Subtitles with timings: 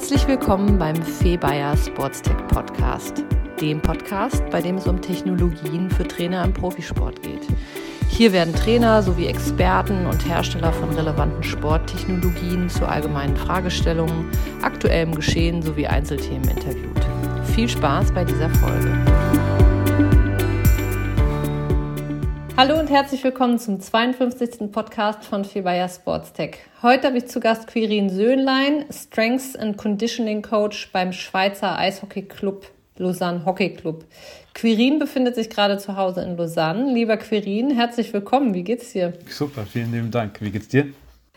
[0.00, 3.22] Herzlich willkommen beim Fee Bayer Sportstech Podcast,
[3.60, 7.46] dem Podcast, bei dem es um Technologien für Trainer im Profisport geht.
[8.08, 14.30] Hier werden Trainer sowie Experten und Hersteller von relevanten Sporttechnologien zu allgemeinen Fragestellungen,
[14.62, 17.06] aktuellem Geschehen sowie Einzelthemen interviewt.
[17.54, 19.09] Viel Spaß bei dieser Folge.
[22.60, 24.70] Hallo und herzlich willkommen zum 52.
[24.70, 26.58] Podcast von Fibaya Sports Tech.
[26.82, 32.66] Heute habe ich zu Gast Quirin Söhnlein, Strengths and Conditioning Coach beim Schweizer Eishockey Club
[32.98, 34.04] Lausanne Hockey Club.
[34.52, 36.92] Quirin befindet sich gerade zu Hause in Lausanne.
[36.92, 38.52] Lieber Quirin, herzlich willkommen.
[38.52, 39.14] Wie geht's dir?
[39.26, 40.38] Super, vielen lieben Dank.
[40.42, 40.92] Wie geht's dir?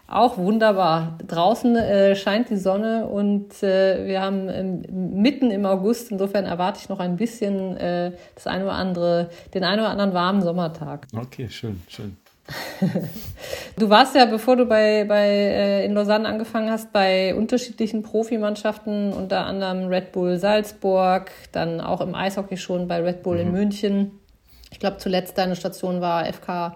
[0.05, 1.17] Auch wunderbar.
[1.25, 4.83] Draußen äh, scheint die Sonne und äh, wir haben ähm,
[5.21, 6.11] mitten im August.
[6.11, 10.13] Insofern erwarte ich noch ein bisschen äh, das eine oder andere, den einen oder anderen
[10.13, 11.07] warmen Sommertag.
[11.15, 12.17] Okay, schön, schön.
[13.79, 19.13] du warst ja, bevor du bei, bei äh, in Lausanne angefangen hast, bei unterschiedlichen Profimannschaften,
[19.13, 23.41] unter anderem Red Bull Salzburg, dann auch im Eishockey schon bei Red Bull mhm.
[23.41, 24.19] in München.
[24.71, 26.75] Ich glaube, zuletzt deine Station war FK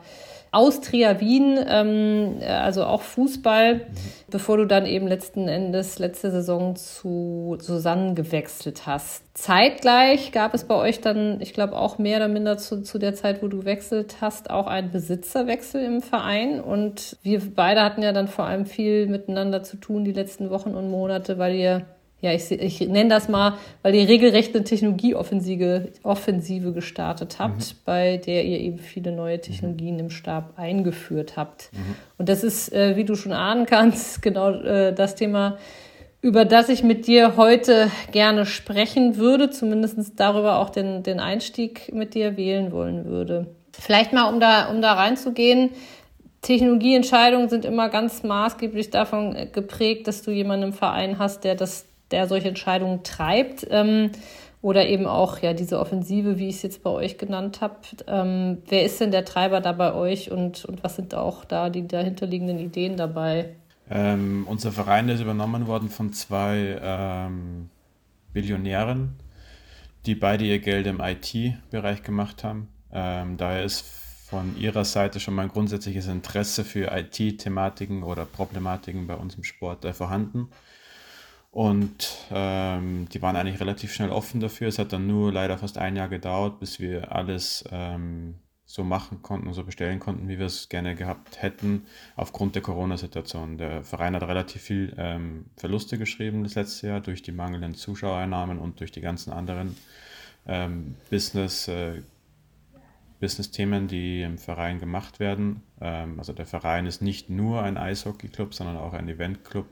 [0.51, 3.81] Austria Wien, ähm, also auch Fußball, mhm.
[4.29, 9.23] bevor du dann eben letzten Endes letzte Saison zu Susanne gewechselt hast.
[9.33, 13.13] Zeitgleich gab es bei euch dann, ich glaube auch mehr oder minder zu, zu der
[13.13, 16.59] Zeit, wo du gewechselt hast, auch einen Besitzerwechsel im Verein.
[16.59, 20.71] Und wir beide hatten ja dann vor allem viel miteinander zu tun die letzten Wochen
[20.71, 21.85] und Monate, weil ihr
[22.19, 27.77] ja, ich, ich nenne das mal, weil ihr regelrecht eine Technologieoffensive Offensive gestartet habt, mhm.
[27.85, 29.99] bei der ihr eben viele neue Technologien mhm.
[29.99, 31.69] im Stab eingeführt habt.
[31.73, 31.95] Mhm.
[32.17, 35.57] Und das ist, äh, wie du schon ahnen kannst, genau äh, das Thema,
[36.21, 41.93] über das ich mit dir heute gerne sprechen würde, zumindest darüber auch den, den Einstieg
[41.93, 43.55] mit dir wählen wollen würde.
[43.73, 45.69] Vielleicht mal, um da, um da reinzugehen,
[46.41, 51.85] Technologieentscheidungen sind immer ganz maßgeblich davon geprägt, dass du jemanden im Verein hast, der das
[52.11, 53.67] der solche Entscheidungen treibt.
[53.69, 54.11] Ähm,
[54.61, 57.75] oder eben auch ja diese Offensive, wie ich es jetzt bei euch genannt habe.
[58.07, 61.69] Ähm, wer ist denn der Treiber da bei euch und, und was sind auch da
[61.69, 63.55] die dahinterliegenden Ideen dabei?
[63.89, 67.69] Ähm, unser Verein ist übernommen worden von zwei ähm,
[68.33, 69.15] Billionären,
[70.05, 72.67] die beide ihr Geld im IT-Bereich gemacht haben.
[72.91, 73.85] Ähm, daher ist
[74.29, 79.43] von ihrer Seite schon mal ein grundsätzliches Interesse für IT-Thematiken oder Problematiken bei uns im
[79.43, 80.49] Sport äh, vorhanden.
[81.51, 84.67] Und ähm, die waren eigentlich relativ schnell offen dafür.
[84.67, 88.35] Es hat dann nur leider fast ein Jahr gedauert, bis wir alles ähm,
[88.67, 91.87] so machen konnten und so bestellen konnten, wie wir es gerne gehabt hätten,
[92.17, 93.57] aufgrund der Corona-Situation.
[93.57, 98.59] Der Verein hat relativ viel ähm, Verluste geschrieben das letzte Jahr durch die mangelnden Zuschauereinnahmen
[98.59, 99.77] und durch die ganzen anderen
[100.45, 102.01] ähm, Business, äh,
[103.21, 105.63] Business-Themen, die im Verein gemacht werden.
[105.79, 109.65] Ähm, also der Verein ist nicht nur ein Eishockey-Club, sondern auch ein Event-Club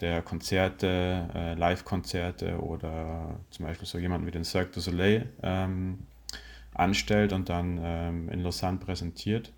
[0.00, 6.00] der Konzerte, äh, Live-Konzerte oder zum Beispiel so jemanden wie den Cirque du Soleil ähm,
[6.74, 9.52] anstellt und dann ähm, in Lausanne präsentiert.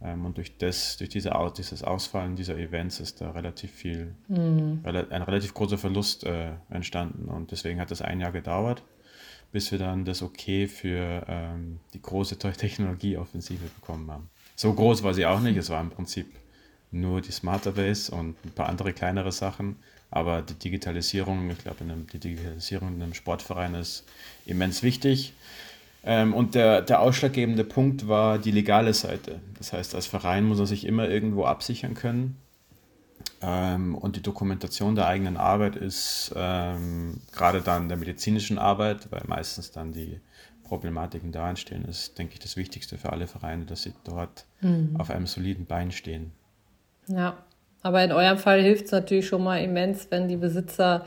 [0.00, 4.80] Ähm, und durch, das, durch diese, dieses Ausfallen dieser Events ist da relativ viel, mhm.
[4.84, 7.28] ein relativ großer Verlust äh, entstanden.
[7.28, 8.82] Und deswegen hat das ein Jahr gedauert,
[9.52, 14.30] bis wir dann das Okay für ähm, die große Technologieoffensive bekommen haben.
[14.56, 16.26] So groß war sie auch nicht, es war im Prinzip
[16.90, 19.76] nur die Smarterbase und ein paar andere kleinere Sachen.
[20.10, 24.04] Aber die Digitalisierung, ich glaube, die Digitalisierung in einem Sportverein ist
[24.46, 25.34] immens wichtig.
[26.04, 29.40] Ähm, und der, der ausschlaggebende Punkt war die legale Seite.
[29.58, 32.36] Das heißt, als Verein muss er sich immer irgendwo absichern können.
[33.42, 39.22] Ähm, und die Dokumentation der eigenen Arbeit ist ähm, gerade dann der medizinischen Arbeit, weil
[39.26, 40.20] meistens dann die
[40.64, 44.96] Problematiken da entstehen, ist, denke ich, das Wichtigste für alle Vereine, dass sie dort mhm.
[44.98, 46.32] auf einem soliden Bein stehen.
[47.08, 47.36] Ja,
[47.82, 51.04] aber in eurem Fall hilft es natürlich schon mal immens, wenn die Besitzer,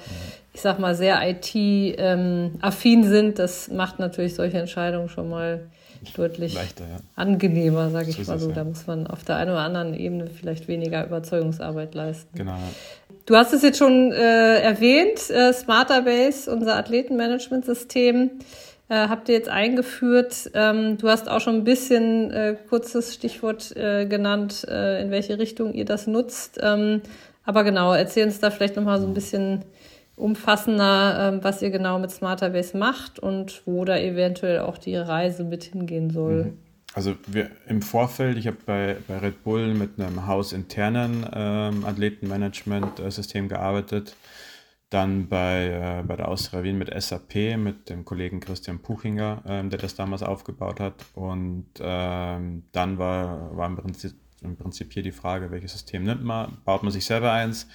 [0.53, 3.39] ich sag mal, sehr IT-affin ähm, sind.
[3.39, 5.67] Das macht natürlich solche Entscheidungen schon mal
[6.15, 6.97] deutlich Leichter, ja.
[7.15, 8.51] angenehmer, sage ich so mal so.
[8.51, 12.35] Da muss man auf der einen oder anderen Ebene vielleicht weniger Überzeugungsarbeit leisten.
[12.35, 12.57] Genau.
[13.27, 18.29] Du hast es jetzt schon äh, erwähnt, äh, Smarterbase, unser Athletenmanagementsystem.
[18.29, 20.51] system äh, habt ihr jetzt eingeführt.
[20.53, 25.39] Ähm, du hast auch schon ein bisschen äh, kurzes Stichwort äh, genannt, äh, in welche
[25.39, 26.59] Richtung ihr das nutzt.
[26.61, 27.01] Ähm,
[27.45, 29.63] aber genau, erzähl uns da vielleicht nochmal so ein bisschen
[30.17, 35.45] umfassender, ähm, was ihr genau mit Smarterbase macht und wo da eventuell auch die Reise
[35.45, 36.43] mit hingehen soll.
[36.43, 36.57] Mhm.
[36.93, 43.47] Also wir im Vorfeld, ich habe bei, bei Red Bull mit einem hausinternen ähm, Athletenmanagement-System
[43.47, 44.17] gearbeitet
[44.91, 49.69] dann bei, äh, bei der Austria Wien mit SAP, mit dem Kollegen Christian Puchinger, ähm,
[49.69, 50.93] der das damals aufgebaut hat.
[51.15, 56.23] Und ähm, dann war, war im, Prinzip, im Prinzip hier die Frage, welches System nimmt
[56.23, 56.57] man?
[56.65, 57.67] Baut man sich selber eins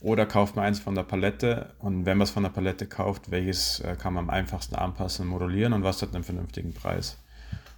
[0.00, 3.32] Oder kauft man eins von der Palette und wenn man es von der Palette kauft,
[3.32, 7.18] welches äh, kann man am einfachsten anpassen und modulieren und was hat einen vernünftigen Preis?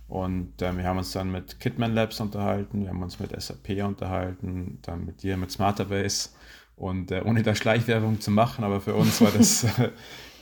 [0.07, 3.83] Und äh, wir haben uns dann mit Kitman Labs unterhalten, wir haben uns mit SAP
[3.83, 6.29] unterhalten, dann mit dir, mit Smarterbase.
[6.77, 9.91] Und äh, ohne da Schleichwerbung zu machen, aber für uns war das äh,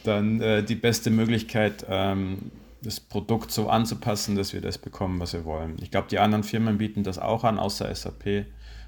[0.05, 2.51] dann äh, die beste Möglichkeit, ähm,
[2.83, 5.77] das Produkt so anzupassen, dass wir das bekommen, was wir wollen.
[5.83, 8.47] Ich glaube, die anderen Firmen bieten das auch an, außer SAP,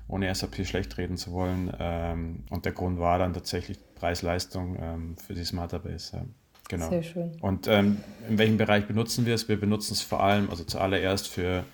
[0.09, 1.73] ohne SAP schlecht reden zu wollen.
[1.79, 6.17] Ähm, und der Grund war dann tatsächlich Preis-Leistung ähm, für die Smarterbase.
[6.17, 6.23] Ja.
[6.69, 6.89] Genau.
[6.89, 7.33] Sehr schön.
[7.43, 7.99] Und ähm,
[8.31, 9.47] in welchem Bereich benutzen wir es?
[9.49, 11.65] Wir benutzen es vor allem, also zuallererst für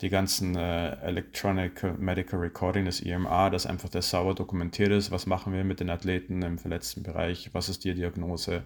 [0.00, 5.10] die ganzen äh, Electronic Medical Recording, das EMA, das einfach das sauber dokumentiert ist.
[5.10, 7.50] Was machen wir mit den Athleten im verletzten Bereich?
[7.52, 8.62] Was ist die Diagnose?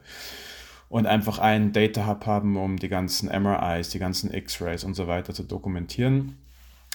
[0.89, 5.09] Und einfach einen Data Hub haben, um die ganzen MRIs, die ganzen X-Rays und so
[5.09, 6.37] weiter zu dokumentieren.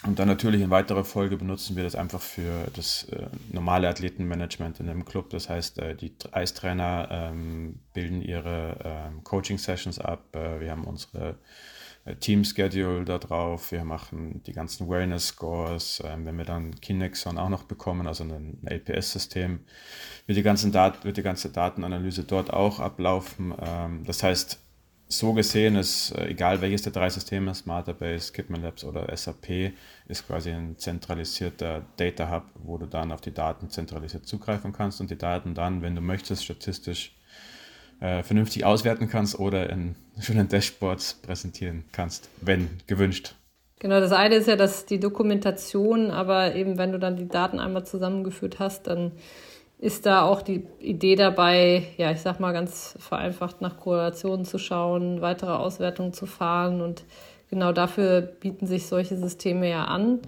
[0.03, 4.79] Und dann natürlich in weiterer Folge benutzen wir das einfach für das äh, normale Athletenmanagement
[4.79, 5.29] in einem Club.
[5.31, 10.33] Das heißt, äh, die Eistrainer ähm, bilden ihre ähm, Coaching-Sessions ab.
[10.33, 11.35] Äh, wir haben unsere
[12.09, 13.71] äh, Team-Schedule da drauf.
[13.71, 16.03] Wir machen die ganzen Wellness-Scores.
[16.05, 19.59] Ähm, wenn wir dann Kinexon auch noch bekommen, also ein LPS-System,
[20.25, 23.53] wird die, ganzen Dat wird die ganze Datenanalyse dort auch ablaufen.
[23.61, 24.59] Ähm, das heißt,
[25.11, 29.73] so gesehen ist, äh, egal welches der drei Systeme, Smarterbase, Kidman Labs oder SAP,
[30.07, 35.01] ist quasi ein zentralisierter Data Hub, wo du dann auf die Daten zentralisiert zugreifen kannst
[35.01, 37.15] und die Daten dann, wenn du möchtest, statistisch
[37.99, 43.35] äh, vernünftig auswerten kannst oder in schönen Dashboards präsentieren kannst, wenn gewünscht.
[43.79, 47.59] Genau, das eine ist ja, dass die Dokumentation, aber eben wenn du dann die Daten
[47.59, 49.13] einmal zusammengeführt hast, dann
[49.79, 54.57] ist da auch die Idee dabei, ja, ich sag mal ganz vereinfacht nach Korrelationen zu
[54.57, 57.05] schauen, weitere Auswertungen zu fahren und
[57.49, 60.11] genau dafür bieten sich solche Systeme ja an.
[60.11, 60.19] Mhm.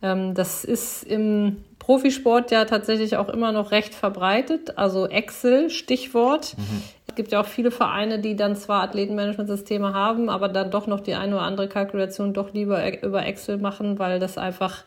[0.00, 6.56] Ähm, das ist im Profisport ja tatsächlich auch immer noch recht verbreitet, also Excel, Stichwort.
[6.56, 6.82] Mhm.
[7.14, 10.98] Es gibt ja auch viele Vereine, die dann zwar Athletenmanagementsysteme haben, aber dann doch noch
[10.98, 14.82] die eine oder andere Kalkulation doch lieber e-, über Excel machen, weil das einfach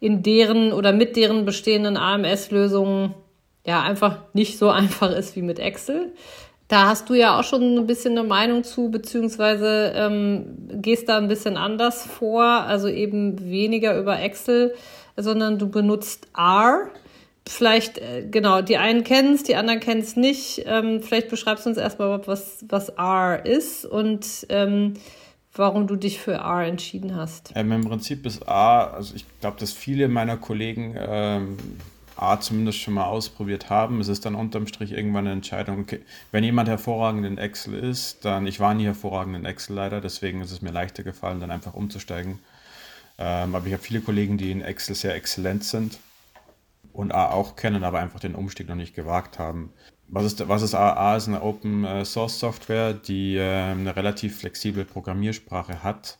[0.00, 3.14] in deren oder mit deren bestehenden AMS-Lösungen
[3.66, 6.12] ja einfach nicht so einfach ist wie mit Excel.
[6.66, 11.18] Da hast du ja auch schon ein bisschen eine Meinung zu, beziehungsweise ähm, gehst da
[11.18, 14.72] ein bisschen anders vor, also eben weniger über Excel,
[15.14, 16.88] sondern du benutzt R.
[17.50, 20.62] Vielleicht, äh, genau, die einen kennen es, die anderen kennen es nicht.
[20.66, 24.94] Ähm, vielleicht beschreibst du uns erstmal, was, was R ist und ähm,
[25.54, 27.52] warum du dich für R entschieden hast.
[27.56, 31.56] Ähm, Im Prinzip ist R, also ich glaube, dass viele meiner Kollegen ähm,
[32.14, 34.00] A zumindest schon mal ausprobiert haben.
[34.00, 38.24] Es ist dann unterm Strich irgendwann eine Entscheidung, okay, wenn jemand hervorragend in Excel ist,
[38.24, 41.50] dann, ich war nie hervorragend in Excel leider, deswegen ist es mir leichter gefallen, dann
[41.50, 42.38] einfach umzusteigen.
[43.18, 45.98] Ähm, aber ich habe viele Kollegen, die in Excel sehr exzellent sind
[46.92, 49.72] und A auch kennen, aber einfach den Umstieg noch nicht gewagt haben.
[50.08, 50.92] Was ist, was ist A?
[50.94, 56.18] A ist eine Open äh, Source Software, die äh, eine relativ flexible Programmiersprache hat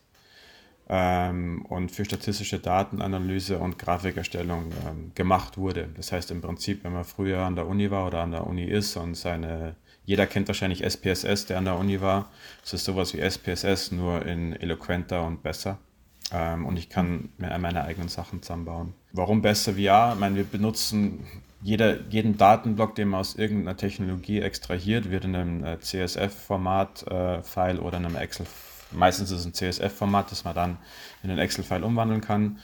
[0.88, 5.88] ähm, und für statistische Datenanalyse und Grafikerstellung ähm, gemacht wurde.
[5.96, 8.64] Das heißt im Prinzip, wenn man früher an der Uni war oder an der Uni
[8.64, 12.30] ist und seine, jeder kennt wahrscheinlich SPSS, der an der Uni war.
[12.64, 15.78] Es ist sowas wie SPSS, nur in eloquenter und besser.
[16.32, 18.94] Ähm, und ich kann mir meine eigenen Sachen zusammenbauen.
[19.12, 20.12] Warum besser VR?
[20.14, 21.26] Ich meine, wir benutzen
[21.62, 27.80] jeder, jeden Datenblock, den man aus irgendeiner Technologie extrahiert, wird in einem äh, CSF-Format-File äh,
[27.80, 30.78] oder in einem Excel-File Meistens ist es ein CSF-Format, das man dann
[31.22, 32.58] in einen Excel-File umwandeln kann.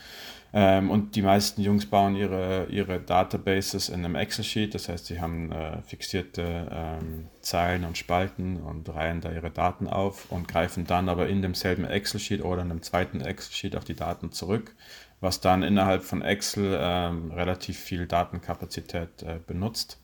[0.53, 4.73] Ähm, und die meisten Jungs bauen ihre, ihre Databases in einem Excel-Sheet.
[4.73, 9.87] Das heißt, sie haben äh, fixierte ähm, Zeilen und Spalten und reihen da ihre Daten
[9.87, 13.95] auf und greifen dann aber in demselben Excel-Sheet oder in einem zweiten Excel-Sheet auf die
[13.95, 14.73] Daten zurück,
[15.19, 20.01] was dann innerhalb von Excel ähm, relativ viel Datenkapazität äh, benutzt.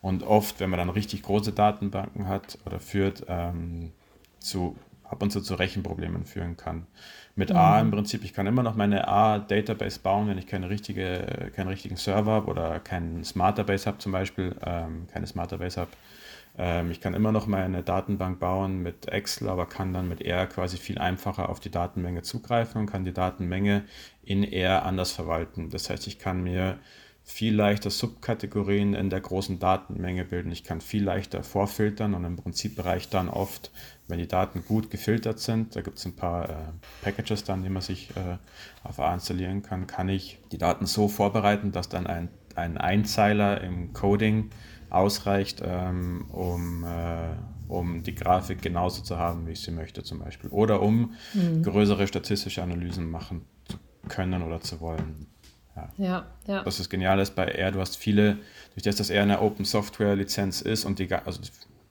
[0.00, 3.92] Und oft, wenn man dann richtig große Datenbanken hat oder führt, ähm,
[4.38, 6.86] zu ab und zu zu Rechenproblemen führen kann.
[7.36, 7.56] Mit mhm.
[7.56, 11.68] A im Prinzip, ich kann immer noch meine A-Database bauen, wenn ich keine richtige, keinen
[11.68, 15.90] richtigen Server habe oder keinen Smarterbase habe zum Beispiel, ähm, keine Smarterbase habe.
[16.56, 20.46] Ähm, ich kann immer noch meine Datenbank bauen mit Excel, aber kann dann mit R
[20.46, 23.84] quasi viel einfacher auf die Datenmenge zugreifen und kann die Datenmenge
[24.22, 25.70] in R anders verwalten.
[25.70, 26.78] Das heißt, ich kann mir
[27.24, 30.52] viel leichter Subkategorien in der großen Datenmenge bilden.
[30.52, 33.72] Ich kann viel leichter vorfiltern und im Prinzip reicht dann oft
[34.06, 36.54] wenn die Daten gut gefiltert sind, da gibt es ein paar äh,
[37.02, 38.36] Packages dann, die man sich äh,
[38.82, 43.62] auf A installieren kann, kann ich die Daten so vorbereiten, dass dann ein, ein Einzeiler
[43.62, 44.50] im Coding
[44.90, 47.30] ausreicht, ähm, um, äh,
[47.68, 50.50] um die Grafik genauso zu haben, wie ich sie möchte zum Beispiel.
[50.50, 51.62] Oder um mhm.
[51.62, 55.26] größere statistische Analysen machen zu können oder zu wollen.
[55.76, 55.88] Ja.
[55.96, 56.62] ja, ja.
[56.62, 58.38] Das ist genial ist bei R, du hast viele,
[58.74, 61.40] durch das das R eine Open Software Lizenz ist und die, also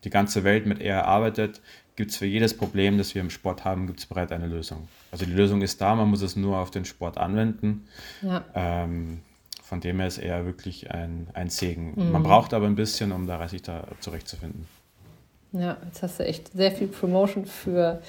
[0.03, 1.61] die ganze Welt mit R arbeitet,
[1.95, 4.87] gibt es für jedes Problem, das wir im Sport haben, gibt es bereits eine Lösung.
[5.11, 7.87] Also die Lösung ist da, man muss es nur auf den Sport anwenden.
[8.21, 8.43] Ja.
[8.55, 9.19] Ähm,
[9.63, 11.93] von dem her ist er wirklich ein, ein Segen.
[11.95, 12.11] Mhm.
[12.11, 14.67] Man braucht aber ein bisschen, um da sich da zurechtzufinden.
[15.53, 18.01] Ja, jetzt hast du echt sehr viel Promotion für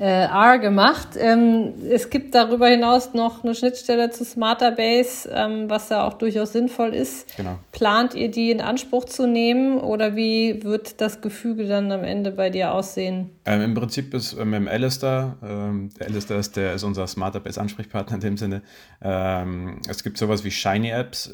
[0.00, 1.08] äh, R gemacht.
[1.16, 6.52] Ähm, es gibt darüber hinaus noch eine Schnittstelle zu Smarterbase, ähm, was ja auch durchaus
[6.52, 7.36] sinnvoll ist.
[7.36, 7.58] Genau.
[7.70, 12.32] Plant ihr die in Anspruch zu nehmen oder wie wird das Gefüge dann am Ende
[12.32, 13.30] bei dir aussehen?
[13.44, 17.06] Ähm, Im Prinzip ist äh, mit dem Alistair, ähm, der Alistair ist, der ist unser
[17.06, 18.62] Smarterbase-Ansprechpartner in dem Sinne.
[19.00, 21.30] Ähm, es gibt sowas wie Shiny Apps.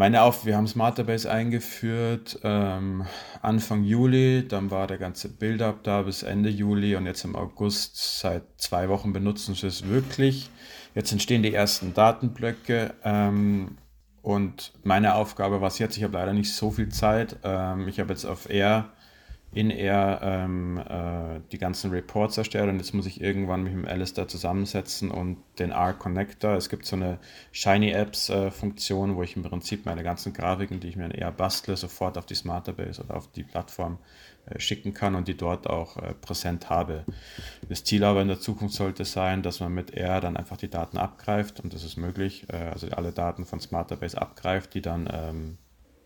[0.00, 3.04] Meine Auf, wir haben Smarterbase eingeführt ähm,
[3.42, 8.18] Anfang Juli, dann war der ganze Build-up da bis Ende Juli und jetzt im August
[8.18, 10.48] seit zwei Wochen benutzen wir es wirklich.
[10.94, 13.76] Jetzt entstehen die ersten Datenblöcke ähm,
[14.22, 18.00] und meine Aufgabe war es jetzt, ich habe leider nicht so viel Zeit, ähm, ich
[18.00, 18.88] habe jetzt auf Air
[19.52, 23.84] in er ähm, äh, die ganzen Reports erstellt und jetzt muss ich irgendwann mich mit
[23.84, 26.54] dem Alistair zusammensetzen und den R-Connector.
[26.54, 27.18] Es gibt so eine
[27.50, 31.32] Shiny Apps-Funktion, äh, wo ich im Prinzip meine ganzen Grafiken, die ich mir in eher
[31.32, 33.98] bastle, sofort auf die Smarterbase oder auf die Plattform
[34.46, 37.04] äh, schicken kann und die dort auch äh, präsent habe.
[37.68, 40.70] Das Ziel aber in der Zukunft sollte sein, dass man mit R dann einfach die
[40.70, 45.08] Daten abgreift und das ist möglich, äh, also alle Daten von Smarterbase abgreift, die dann
[45.12, 45.58] ähm,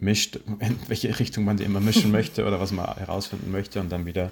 [0.04, 3.90] mischt, in welche Richtung man die immer mischen möchte oder was man herausfinden möchte und
[3.90, 4.30] dann wieder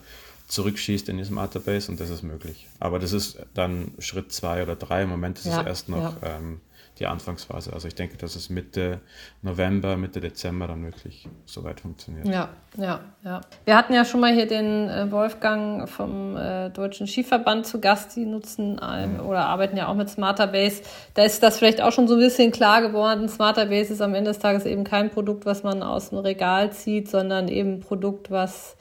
[0.49, 2.69] zurückschießt in diesem Database und das ist möglich.
[2.79, 5.03] Aber das ist dann Schritt zwei oder drei.
[5.03, 6.37] Im Moment ist ja, es erst noch ja.
[6.37, 6.61] ähm,
[7.03, 7.73] die Anfangsphase.
[7.73, 9.01] Also ich denke, dass es Mitte
[9.43, 12.29] November, Mitte Dezember dann wirklich soweit funktioniert.
[12.29, 13.41] Ja, ja, ja.
[13.65, 18.15] Wir hatten ja schon mal hier den äh, Wolfgang vom äh, Deutschen Skiverband zu Gast,
[18.15, 19.21] die nutzen ähm, mhm.
[19.27, 20.83] oder arbeiten ja auch mit Smarterbase.
[21.15, 23.29] Da ist das vielleicht auch schon so ein bisschen klar geworden.
[23.29, 27.11] Smarterbase ist am Ende des Tages eben kein Produkt, was man aus dem Regal zieht,
[27.11, 28.77] sondern eben ein Produkt, was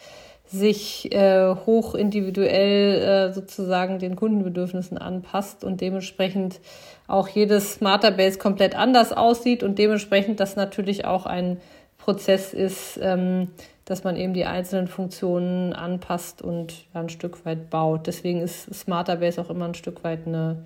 [0.51, 6.60] sich äh, hoch individuell äh, sozusagen den Kundenbedürfnissen anpasst und dementsprechend
[7.08, 11.58] auch jedes Smarterbase komplett anders aussieht und dementsprechend das natürlich auch ein
[11.98, 13.50] Prozess ist, ähm,
[13.86, 18.08] dass man eben die einzelnen Funktionen anpasst und ja, ein Stück weit baut.
[18.08, 20.65] Deswegen ist Smarterbase auch immer ein Stück weit eine,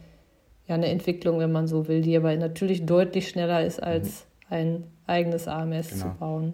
[0.67, 4.55] ja, eine Entwicklung, wenn man so will, die aber natürlich deutlich schneller ist, als mhm.
[4.55, 6.01] ein eigenes AMS genau.
[6.01, 6.53] zu bauen.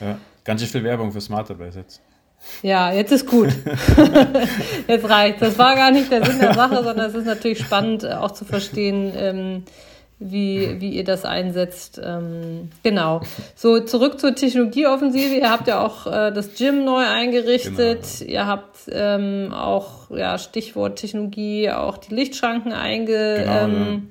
[0.00, 2.00] Ja, ganz schön viel Werbung für Smarterbase jetzt.
[2.62, 3.48] Ja, jetzt ist gut.
[4.88, 5.42] jetzt reicht.
[5.42, 8.30] Das war gar nicht der Sinn der Sache, sondern es ist natürlich spannend, äh, auch
[8.30, 9.64] zu verstehen, ähm,
[10.18, 12.00] wie, wie ihr das einsetzt.
[12.02, 13.20] Ähm, genau.
[13.54, 15.34] So, zurück zur Technologieoffensive.
[15.34, 18.06] Ihr habt ja auch äh, das Gym neu eingerichtet.
[18.20, 18.30] Genau.
[18.30, 24.08] Ihr habt ähm, auch, ja, Stichwort Technologie, auch die Lichtschranken einge, genau, ähm,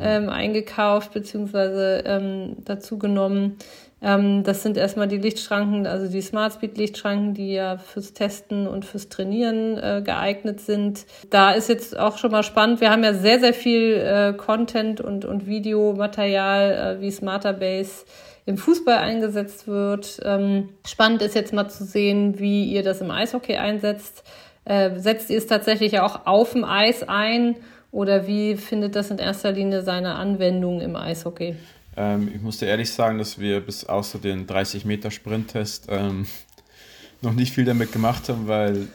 [0.00, 0.20] ja.
[0.20, 0.28] mhm.
[0.28, 2.02] eingekauft bzw.
[2.04, 3.58] ähm, dazu genommen.
[4.02, 8.66] Ähm, das sind erstmal die Lichtschranken, also die Smart Speed Lichtschranken, die ja fürs Testen
[8.66, 11.04] und fürs Trainieren äh, geeignet sind.
[11.28, 12.80] Da ist jetzt auch schon mal spannend.
[12.80, 18.06] Wir haben ja sehr, sehr viel äh, Content und, und Videomaterial äh, wie Smarter Base
[18.46, 20.18] im Fußball eingesetzt wird.
[20.24, 24.24] Ähm, spannend ist jetzt mal zu sehen, wie ihr das im Eishockey einsetzt.
[24.64, 27.56] Äh, setzt ihr es tatsächlich auch auf dem Eis ein
[27.92, 31.56] oder wie findet das in erster Linie seine Anwendung im Eishockey?
[32.00, 36.26] Ähm, ich musste ehrlich sagen, dass wir bis außer den 30 Meter Sprinttest ähm,
[37.20, 38.88] noch nicht viel damit gemacht haben, weil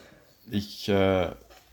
[0.50, 1.30] ich, äh,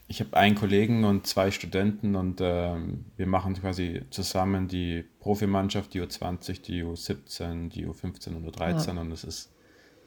[0.09, 5.95] ich habe einen Kollegen und zwei Studenten und ähm, wir machen quasi zusammen die Profimannschaft,
[5.95, 9.01] die U20, die U17, die U15 und U13 ja.
[9.01, 9.53] und es ist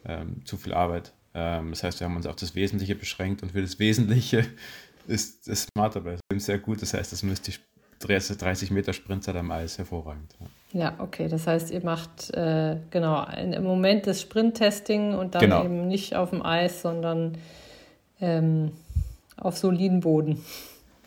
[0.04, 1.12] ähm, zu viel Arbeit.
[1.34, 4.46] Ähm, das heißt, wir haben uns auf das Wesentliche beschränkt und für das Wesentliche
[5.08, 6.82] ist das Smarterbase sehr gut.
[6.82, 7.60] Das heißt, das müsste ich
[7.98, 10.34] 30 Meter Sprintzeit am Eis hervorragend.
[10.72, 10.80] Ja.
[10.80, 11.28] ja, okay.
[11.28, 15.64] Das heißt, ihr macht äh, genau im Moment das Sprinttesting und dann genau.
[15.64, 17.38] eben nicht auf dem Eis, sondern
[18.20, 18.72] ähm,
[19.36, 20.42] auf soliden Boden.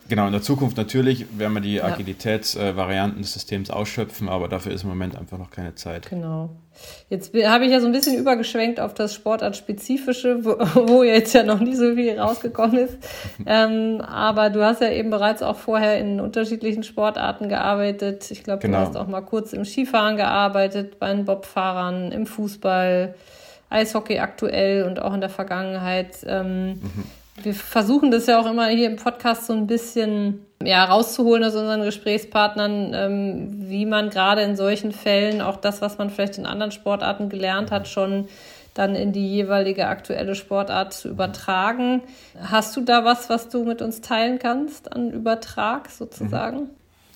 [0.09, 1.85] Genau, in der Zukunft natürlich werden wir die ja.
[1.85, 6.09] Agilitätsvarianten äh, des Systems ausschöpfen, aber dafür ist im Moment einfach noch keine Zeit.
[6.09, 6.49] Genau.
[7.09, 10.51] Jetzt habe ich ja so ein bisschen übergeschwenkt auf das Sportartspezifische, wo,
[10.87, 12.97] wo jetzt ja noch nicht so viel rausgekommen ist.
[13.45, 18.31] ähm, aber du hast ja eben bereits auch vorher in unterschiedlichen Sportarten gearbeitet.
[18.31, 18.79] Ich glaube, genau.
[18.79, 23.13] du hast auch mal kurz im Skifahren gearbeitet, bei den Bobfahrern, im Fußball,
[23.69, 26.25] Eishockey aktuell und auch in der Vergangenheit.
[26.25, 27.03] Ähm, mhm
[27.43, 31.55] wir versuchen das ja auch immer hier im Podcast so ein bisschen ja, rauszuholen aus
[31.55, 36.45] unseren Gesprächspartnern, ähm, wie man gerade in solchen Fällen auch das, was man vielleicht in
[36.45, 38.27] anderen Sportarten gelernt hat, schon
[38.73, 42.01] dann in die jeweilige aktuelle Sportart zu übertragen.
[42.39, 46.69] Hast du da was, was du mit uns teilen kannst an Übertrag sozusagen?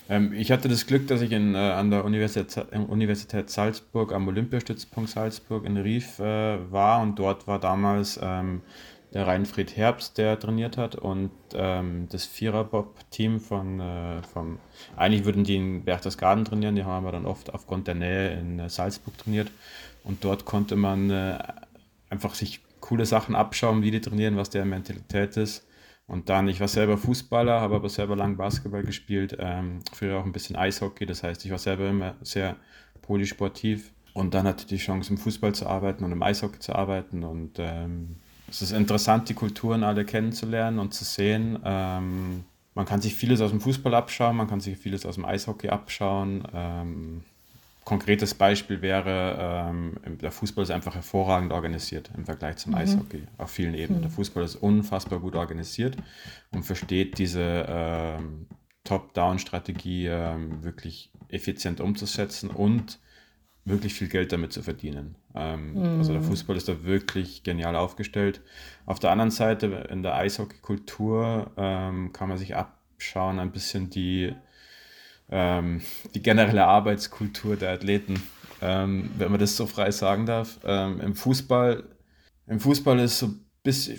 [0.08, 4.28] Ähm, ich hatte das Glück, dass ich in, äh, an der Universität, Universität Salzburg am
[4.28, 8.60] Olympiastützpunkt Salzburg in Rief äh, war und dort war damals ähm,
[9.14, 14.58] der Reinfried Herbst, der trainiert hat und ähm, das Vierer-Bob-Team von, äh, vom,
[14.96, 18.58] eigentlich würden die in Berchtesgaden trainieren, die haben aber dann oft aufgrund der Nähe in
[18.58, 19.52] äh, Salzburg trainiert
[20.02, 21.38] und dort konnte man äh,
[22.10, 25.66] einfach sich coole Sachen abschauen, wie die trainieren, was der Mentalität ist.
[26.06, 30.24] Und dann, ich war selber Fußballer, habe aber selber lang Basketball gespielt, ähm, früher auch
[30.26, 32.56] ein bisschen Eishockey, das heißt, ich war selber immer sehr
[33.00, 36.74] polysportiv und dann hatte ich die Chance, im Fußball zu arbeiten und im Eishockey zu
[36.74, 38.16] arbeiten und ähm,
[38.54, 41.58] es ist interessant, die Kulturen alle kennenzulernen und zu sehen.
[41.64, 42.44] Ähm,
[42.74, 45.70] man kann sich vieles aus dem Fußball abschauen, man kann sich vieles aus dem Eishockey
[45.70, 46.46] abschauen.
[46.54, 47.22] Ähm,
[47.84, 52.78] konkretes Beispiel wäre, ähm, der Fußball ist einfach hervorragend organisiert im Vergleich zum mhm.
[52.78, 53.98] Eishockey auf vielen Ebenen.
[53.98, 54.02] Mhm.
[54.02, 55.96] Der Fußball ist unfassbar gut organisiert
[56.52, 58.46] und versteht diese ähm,
[58.84, 63.00] Top-Down-Strategie ähm, wirklich effizient umzusetzen und
[63.64, 65.16] wirklich viel Geld damit zu verdienen.
[65.34, 65.98] Ähm, mhm.
[65.98, 68.40] Also der Fußball ist da wirklich genial aufgestellt.
[68.86, 74.34] Auf der anderen Seite, in der Eishockey-Kultur ähm, kann man sich abschauen, ein bisschen die,
[75.30, 75.80] ähm,
[76.14, 78.22] die generelle Arbeitskultur der Athleten,
[78.60, 80.60] ähm, wenn man das so frei sagen darf.
[80.64, 81.84] Ähm, Im Fußball,
[82.46, 83.98] im Fußball ist so ein bisschen,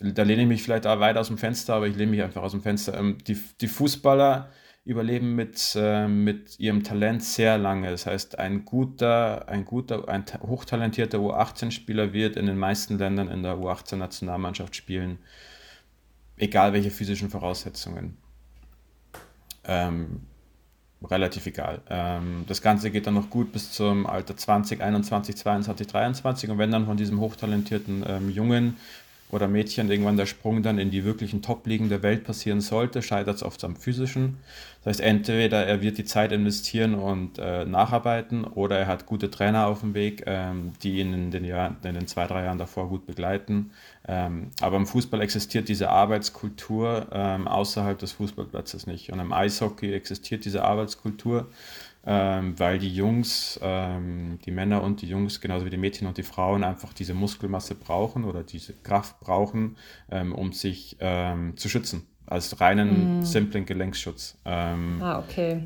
[0.00, 2.42] da lehne ich mich vielleicht auch weit aus dem Fenster, aber ich lehne mich einfach
[2.42, 2.98] aus dem Fenster.
[2.98, 4.50] Ähm, die, die Fußballer
[4.84, 7.90] überleben mit, äh, mit ihrem Talent sehr lange.
[7.90, 13.42] Das heißt, ein guter, ein guter, ein hochtalentierter U18-Spieler wird in den meisten Ländern in
[13.42, 15.18] der U18-Nationalmannschaft spielen,
[16.36, 18.16] egal welche physischen Voraussetzungen.
[19.64, 20.22] Ähm,
[21.04, 21.80] relativ egal.
[21.88, 26.58] Ähm, das Ganze geht dann noch gut bis zum Alter 20, 21, 22, 23 und
[26.58, 28.76] wenn dann von diesem hochtalentierten ähm, Jungen
[29.32, 33.36] oder Mädchen irgendwann der Sprung dann in die wirklichen Top-Ligen der Welt passieren sollte, scheitert
[33.36, 34.36] es oft am physischen.
[34.84, 39.30] Das heißt, entweder er wird die Zeit investieren und äh, nacharbeiten oder er hat gute
[39.30, 42.58] Trainer auf dem Weg, ähm, die ihn in den, Jahr, in den zwei, drei Jahren
[42.58, 43.70] davor gut begleiten.
[44.06, 49.12] Ähm, aber im Fußball existiert diese Arbeitskultur ähm, außerhalb des Fußballplatzes nicht.
[49.12, 51.48] Und im Eishockey existiert diese Arbeitskultur
[52.04, 56.18] ähm, weil die Jungs, ähm, die Männer und die Jungs, genauso wie die Mädchen und
[56.18, 59.76] die Frauen, einfach diese Muskelmasse brauchen oder diese Kraft brauchen,
[60.10, 62.06] ähm, um sich ähm, zu schützen.
[62.26, 63.22] Als reinen, mm.
[63.24, 64.38] simplen Gelenkschutz.
[64.44, 65.64] Ähm, ah, okay.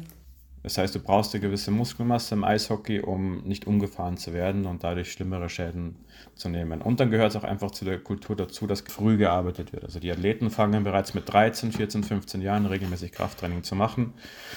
[0.67, 4.83] Das heißt, du brauchst eine gewisse Muskelmasse im Eishockey, um nicht umgefahren zu werden und
[4.83, 5.95] dadurch schlimmere Schäden
[6.35, 6.83] zu nehmen.
[6.83, 9.85] Und dann gehört es auch einfach zu der Kultur dazu, dass früh gearbeitet wird.
[9.85, 14.15] Also die Athleten fangen bereits mit 13, 14, 15 Jahren regelmäßig Krafttraining zu machen.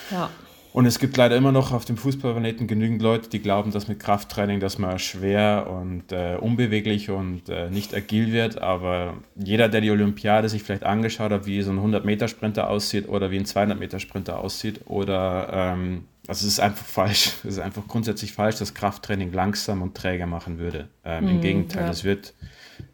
[0.10, 0.32] Ja.
[0.72, 4.00] Und es gibt leider immer noch auf dem Fußballplaneten genügend Leute, die glauben, dass mit
[4.00, 8.62] Krafttraining, dass man schwer und äh, unbeweglich und äh, nicht agil wird.
[8.62, 13.32] Aber jeder, der die Olympiade sich vielleicht angeschaut hat, wie so ein 100-Meter-Sprinter aussieht oder
[13.32, 17.34] wie ein 200-Meter-Sprinter aussieht, oder ähm, also es ist einfach falsch.
[17.44, 20.90] Es ist einfach grundsätzlich falsch, dass Krafttraining langsam und träger machen würde.
[21.04, 22.10] Ähm, mhm, Im Gegenteil, es ja.
[22.10, 22.34] wird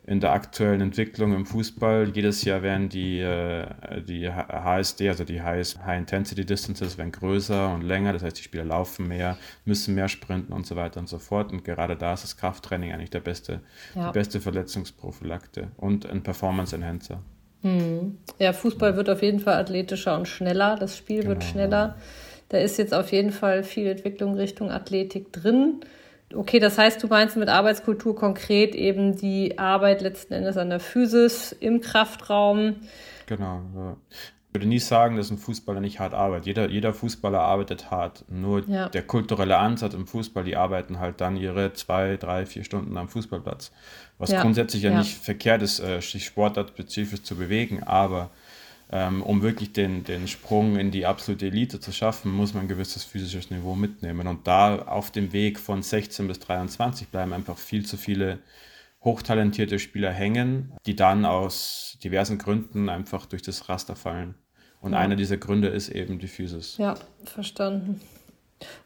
[0.06, 2.12] in der aktuellen Entwicklung im Fußball.
[2.14, 3.66] Jedes Jahr werden die, äh,
[4.08, 8.14] die HSD, also die High, High Intensity Distances, werden größer und länger.
[8.14, 11.52] Das heißt, die Spieler laufen mehr, müssen mehr sprinten und so weiter und so fort.
[11.52, 13.62] Und gerade da ist das Krafttraining eigentlich der beste,
[13.96, 14.08] ja.
[14.08, 17.22] die beste Verletzungsprophylakte und ein Performance Enhancer.
[17.62, 18.20] Hm.
[18.38, 20.76] Ja, Fußball wird auf jeden Fall athletischer und schneller.
[20.80, 21.30] Das Spiel genau.
[21.30, 21.96] wird schneller.
[22.50, 25.82] Da ist jetzt auf jeden Fall viel Entwicklung Richtung Athletik drin.
[26.36, 30.80] Okay, das heißt, du meinst mit Arbeitskultur konkret eben die Arbeit letzten Endes an der
[30.80, 32.76] Physis im Kraftraum.
[33.26, 33.62] Genau.
[33.76, 33.98] Ja.
[34.10, 36.46] Ich würde nie sagen, dass ein Fußballer nicht hart arbeitet.
[36.46, 38.24] Jeder, jeder Fußballer arbeitet hart.
[38.30, 38.88] Nur ja.
[38.88, 43.10] der kulturelle Ansatz im Fußball, die arbeiten halt dann ihre zwei, drei, vier Stunden am
[43.10, 43.74] Fußballplatz.
[44.18, 44.42] Was ja.
[44.42, 48.30] grundsätzlich ja, nicht verkehrt ist, äh, sich sportartspezifisch zu bewegen, aber
[48.92, 52.68] ähm, um wirklich den, den Sprung in die absolute Elite zu schaffen, muss man ein
[52.68, 54.28] gewisses physisches Niveau mitnehmen.
[54.28, 58.40] Und da auf dem Weg von 16 bis 23 bleiben einfach viel zu viele
[59.04, 64.36] hochtalentierte Spieler hängen, die dann aus diversen Gründen einfach durch das Raster fallen.
[64.82, 65.00] Und ja.
[65.00, 66.78] einer dieser Gründe ist eben die Physis.
[66.78, 68.02] Ja, verstanden.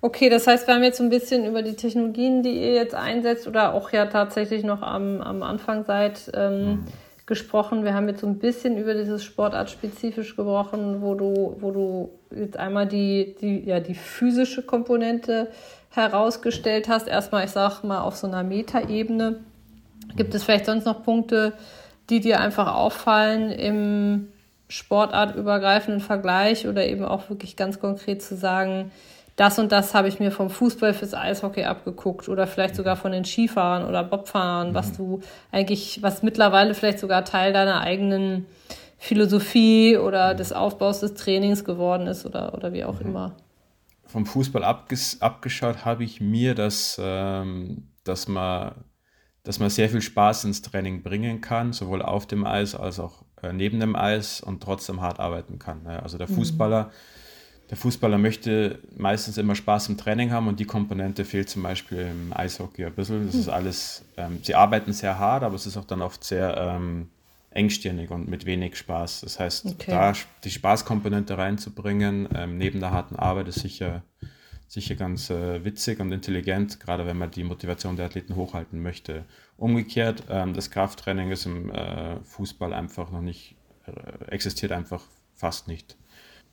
[0.02, 2.96] Okay, das heißt, wir haben jetzt so ein bisschen über die Technologien, die ihr jetzt
[2.96, 6.86] einsetzt oder auch ja tatsächlich noch am, am Anfang seid, ähm, mhm
[7.30, 7.86] gesprochen.
[7.86, 12.58] Wir haben jetzt so ein bisschen über dieses Sportartspezifisch gesprochen, wo du, wo du jetzt
[12.58, 15.50] einmal die, die, ja, die physische Komponente
[15.92, 17.08] herausgestellt hast.
[17.08, 19.40] Erstmal, ich sag mal, auf so einer Metaebene.
[20.18, 21.54] Gibt es vielleicht sonst noch Punkte,
[22.10, 24.28] die dir einfach auffallen im
[24.68, 28.92] sportartübergreifenden Vergleich oder eben auch wirklich ganz konkret zu sagen,
[29.40, 33.14] das und das habe ich mir vom Fußball fürs Eishockey abgeguckt oder vielleicht sogar von
[33.14, 34.74] den Skifahrern oder Bobfahrern, mhm.
[34.74, 35.22] was du
[35.52, 38.48] eigentlich, was mittlerweile vielleicht sogar Teil deiner eigenen
[38.98, 43.08] Philosophie oder des Aufbaus des Trainings geworden ist oder, oder wie auch mhm.
[43.08, 43.36] immer.
[44.06, 48.74] Vom Fußball abges abgeschaut habe ich mir, dass, ähm, dass, man,
[49.44, 53.24] dass man sehr viel Spaß ins Training bringen kann, sowohl auf dem Eis als auch
[53.42, 55.84] äh, neben dem Eis und trotzdem hart arbeiten kann.
[55.84, 56.04] Ne?
[56.04, 56.34] Also der mhm.
[56.34, 56.90] Fußballer, mhm.
[57.70, 62.00] Der Fußballer möchte meistens immer Spaß im Training haben und die Komponente fehlt zum Beispiel
[62.00, 63.26] im Eishockey ein bisschen.
[63.28, 63.40] Das mhm.
[63.42, 67.10] ist alles, ähm, sie arbeiten sehr hart, aber es ist auch dann oft sehr ähm,
[67.52, 69.22] engstirnig und mit wenig Spaß.
[69.22, 69.92] Das heißt, okay.
[69.92, 74.02] da die Spaßkomponente reinzubringen, ähm, neben der harten Arbeit, ist sicher,
[74.68, 79.26] sicher ganz äh, witzig und intelligent, gerade wenn man die Motivation der Athleten hochhalten möchte.
[79.58, 83.56] Umgekehrt, ähm, das Krafttraining ist im äh, Fußball einfach noch nicht,
[83.86, 85.04] äh, existiert einfach
[85.36, 85.96] fast nicht.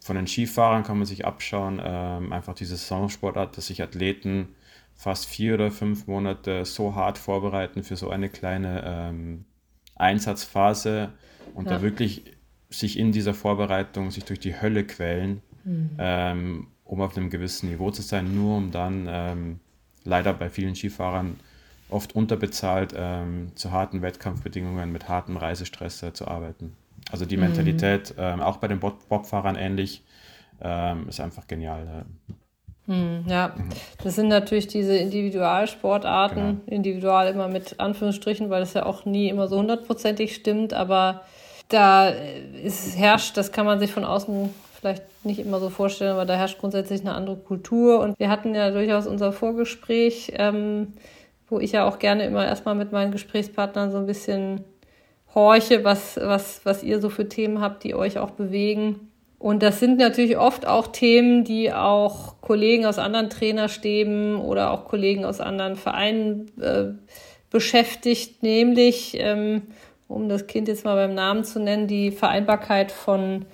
[0.06, 4.50] Von den Skifahrern kann man sich abschauen, ähm, einfach diese Saisonsportart, dass sich Athleten
[4.94, 9.46] fast vier oder fünf Monate so hart vorbereiten für so eine kleine ähm,
[9.96, 11.08] Einsatzphase
[11.54, 11.72] und ja.
[11.72, 12.22] da wirklich
[12.70, 15.90] sich in dieser Vorbereitung sich durch die Hölle quälen, mhm.
[15.98, 19.60] ähm, um auf einem gewissen Niveau zu sein, nur um dann ähm,
[20.04, 21.40] leider bei vielen Skifahrern
[21.88, 26.76] oft unterbezahlt ähm, zu harten Wettkampfbedingungen mit hartem Reisestress äh, zu arbeiten.
[27.10, 27.44] Also die mhm.
[27.44, 30.04] Mentalität, ähm, auch bei den Bobfahrern ähnlich,
[30.60, 32.04] ähm, ist einfach genial.
[32.86, 33.68] Hm, ja, mhm.
[34.02, 36.60] das sind natürlich diese Individualsportarten, genau.
[36.66, 41.22] individual immer mit Anführungsstrichen, weil das ja auch nie immer so hundertprozentig stimmt, aber
[41.68, 46.26] da ist, herrscht, das kann man sich von außen vielleicht nicht immer so vorstellen, aber
[46.26, 50.92] da herrscht grundsätzlich eine andere Kultur und wir hatten ja durchaus unser Vorgespräch, ähm,
[51.48, 54.64] wo ich ja auch gerne immer erstmal mit meinen Gesprächspartnern so ein bisschen
[55.36, 59.12] horche, was, was, was ihr so für Themen habt, die euch auch bewegen.
[59.38, 64.86] Und das sind natürlich oft auch Themen, die auch Kollegen aus anderen Trainerstäben oder auch
[64.86, 66.86] Kollegen aus anderen Vereinen äh,
[67.50, 69.62] beschäftigt, nämlich, ähm,
[70.08, 73.44] um das Kind jetzt mal beim Namen zu nennen, die Vereinbarkeit von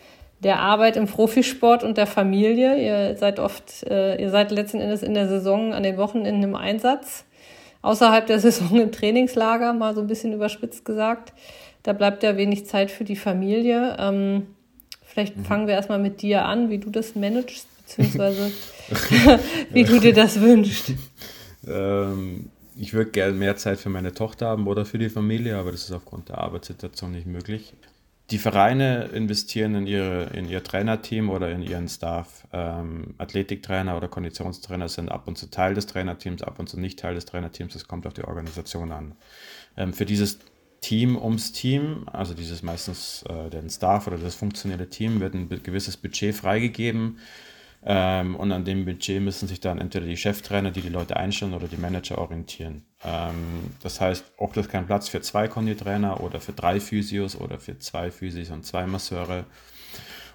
[0.42, 2.76] der Arbeit im Profisport und der Familie.
[2.76, 6.54] Ihr seid oft, äh, ihr seid letzten Endes in der Saison an den Wochenenden im
[6.54, 7.24] Einsatz,
[7.82, 11.32] außerhalb der Saison im Trainingslager, mal so ein bisschen überspitzt gesagt.
[11.82, 13.96] Da bleibt ja wenig Zeit für die Familie.
[13.98, 14.46] Ähm,
[15.12, 15.44] Vielleicht mhm.
[15.44, 18.50] fangen wir erstmal mit dir an, wie du das managst, beziehungsweise
[19.70, 20.92] wie du dir das wünschst.
[21.66, 25.70] Ähm, ich würde gerne mehr Zeit für meine Tochter haben oder für die Familie, aber
[25.70, 27.74] das ist aufgrund der Arbeitssituation nicht möglich.
[28.30, 32.46] Die Vereine investieren in, ihre, in ihr Trainerteam oder in ihren Staff.
[32.54, 36.98] Ähm, Athletiktrainer oder Konditionstrainer sind ab und zu Teil des Trainerteams, ab und zu nicht
[36.98, 37.74] Teil des Trainerteams.
[37.74, 39.14] Das kommt auf die Organisation an.
[39.76, 40.38] Ähm, für dieses
[40.82, 45.48] Team ums Team, also dieses meistens äh, den Staff oder das funktionelle Team, wird ein
[45.48, 47.18] gewisses Budget freigegeben.
[47.84, 51.54] Ähm, und an dem Budget müssen sich dann entweder die Cheftrainer, die die Leute einstellen,
[51.54, 52.84] oder die Manager orientieren.
[53.04, 57.58] Ähm, das heißt, ob das kein Platz für zwei Konditrainer oder für drei Physios oder
[57.58, 59.46] für zwei Physios und zwei Masseure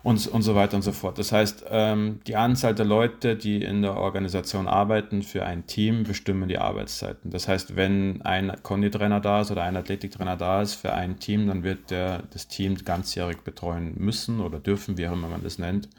[0.08, 1.20] und, und so weiter und so fort.
[1.20, 6.06] Das heißt, ähm, die Anzahl der Leute, die in der Organisation arbeiten für ein Team,
[6.06, 7.30] bestimmen die Arbeitszeiten.
[7.30, 11.48] Das heißt, wenn ein Konditrainer da ist oder ein Athletiktrainer da ist für ein Team,
[11.48, 15.60] dann wird der das Team ganzjährig betreuen müssen oder dürfen, wie auch immer man das
[15.60, 15.90] nennt.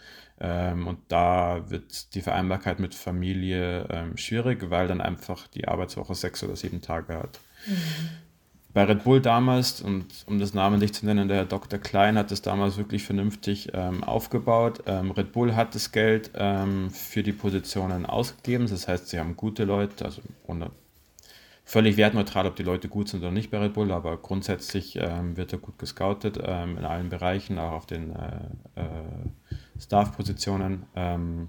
[0.40, 6.14] Ähm, und da wird die Vereinbarkeit mit Familie ähm, schwierig, weil dann einfach die Arbeitswoche
[6.14, 7.40] sechs oder sieben Tage hat.
[7.66, 8.28] Mhm
[8.79, 11.81] bei Red Bull damals, und um das namentlich zu nennen, der Herr Dr.
[11.81, 14.85] Klein hat das damals wirklich vernünftig ähm, aufgebaut.
[14.87, 18.69] Ähm, Red Bull hat das Geld ähm, für die Positionen ausgegeben.
[18.69, 20.71] Das heißt, sie haben gute Leute, also ohne,
[21.64, 25.37] völlig wertneutral, ob die Leute gut sind oder nicht bei Red Bull, aber grundsätzlich ähm,
[25.37, 30.85] wird er gut gescoutet ähm, in allen Bereichen, auch auf den äh, äh, Staff-Positionen.
[30.95, 31.49] Ähm,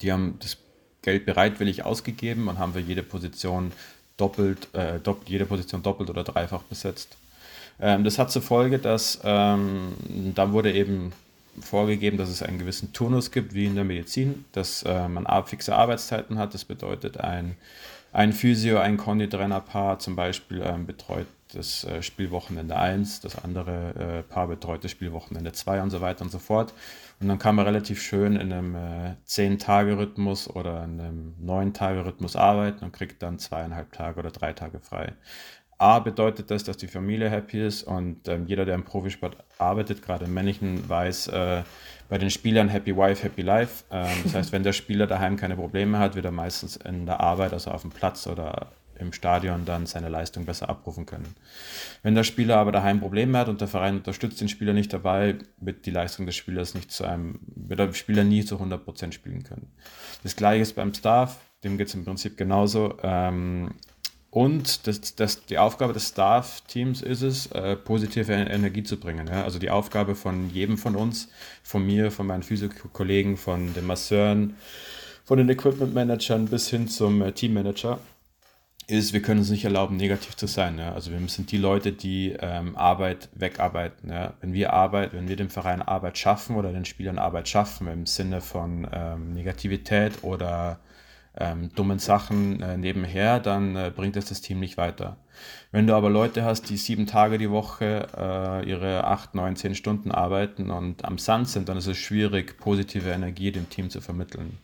[0.00, 0.56] die haben das
[1.02, 3.70] Geld bereitwillig ausgegeben und haben für jede Position
[4.20, 7.16] doppelt, äh, dopp jede Position doppelt oder dreifach besetzt.
[7.80, 9.94] Ähm, das hat zur Folge, dass ähm,
[10.34, 11.12] da wurde eben
[11.60, 15.74] vorgegeben, dass es einen gewissen Turnus gibt, wie in der Medizin, dass äh, man fixe
[15.74, 16.54] Arbeitszeiten hat.
[16.54, 17.56] Das bedeutet, ein,
[18.12, 24.32] ein Physio, ein Konditrainerpaar zum Beispiel ähm, betreut das äh, Spielwochenende 1, das andere äh,
[24.32, 26.72] Paar betreut das Spielwochenende 2 und so weiter und so fort.
[27.20, 32.82] Und dann kann man relativ schön in einem äh, 10-Tage-Rhythmus oder in einem 9-Tage-Rhythmus arbeiten
[32.84, 35.12] und kriegt dann zweieinhalb Tage oder drei Tage frei.
[35.76, 40.02] A bedeutet das, dass die Familie happy ist und ähm, jeder, der im Profisport arbeitet,
[40.02, 41.62] gerade im Männlichen, weiß, äh,
[42.08, 43.84] bei den Spielern Happy Wife, Happy Life.
[43.90, 47.20] Ähm, das heißt, wenn der Spieler daheim keine Probleme hat, wird er meistens in der
[47.20, 51.34] Arbeit, also auf dem Platz oder im Stadion dann seine Leistung besser abrufen können.
[52.02, 55.36] Wenn der Spieler aber daheim Probleme hat und der Verein unterstützt den Spieler nicht dabei,
[55.58, 59.42] wird die Leistung des Spielers nicht zu einem, wird der Spieler nie zu 100% spielen
[59.42, 59.72] können.
[60.22, 62.96] Das gleiche ist beim Staff, dem geht es im Prinzip genauso.
[63.02, 63.74] Ähm,
[64.30, 69.26] und das, das, die Aufgabe des Staff-Teams ist es, äh, positive Energie zu bringen.
[69.26, 69.42] Ja?
[69.42, 71.28] Also die Aufgabe von jedem von uns,
[71.64, 74.54] von mir, von meinen Physiokollegen, von den Masseuren,
[75.24, 77.98] von den Equipment-Managern bis hin zum äh, Teammanager,
[78.86, 80.78] ist, wir können uns nicht erlauben, negativ zu sein.
[80.78, 80.92] Ja?
[80.92, 84.10] Also wir sind die Leute, die ähm, Arbeit wegarbeiten.
[84.10, 84.34] Ja?
[84.40, 88.06] Wenn wir Arbeit, wenn wir dem Verein Arbeit schaffen oder den Spielern Arbeit schaffen im
[88.06, 90.80] Sinne von ähm, Negativität oder
[91.38, 95.16] ähm, dummen Sachen äh, nebenher, dann äh, bringt es das Team nicht weiter.
[95.70, 99.74] Wenn du aber Leute hast, die sieben Tage die Woche äh, ihre acht, neun, zehn
[99.74, 104.00] Stunden arbeiten und am Sand sind, dann ist es schwierig, positive Energie dem Team zu
[104.00, 104.58] vermitteln.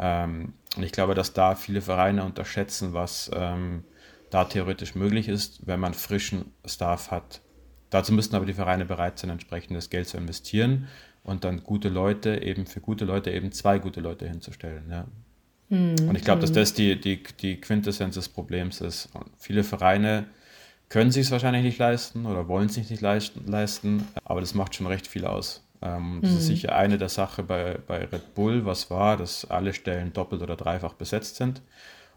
[0.00, 3.84] Ähm, und ich glaube, dass da viele Vereine unterschätzen, was ähm,
[4.30, 7.42] da theoretisch möglich ist, wenn man frischen Staff hat.
[7.90, 10.88] Dazu müssten aber die Vereine bereit sein, entsprechendes Geld zu investieren
[11.22, 14.84] und dann gute Leute, eben für gute Leute eben zwei gute Leute hinzustellen.
[14.90, 15.06] Ja.
[15.68, 16.08] Mhm.
[16.08, 19.08] Und ich glaube, dass das die, die, die Quintessenz des Problems ist.
[19.14, 20.26] Und viele Vereine
[20.88, 24.74] können sich es wahrscheinlich nicht leisten oder wollen es sich nicht leisten, aber das macht
[24.74, 25.62] schon recht viel aus.
[25.82, 26.36] Ähm, das mhm.
[26.38, 30.42] ist sicher eine der Sachen bei, bei Red Bull, was war, dass alle Stellen doppelt
[30.42, 31.62] oder dreifach besetzt sind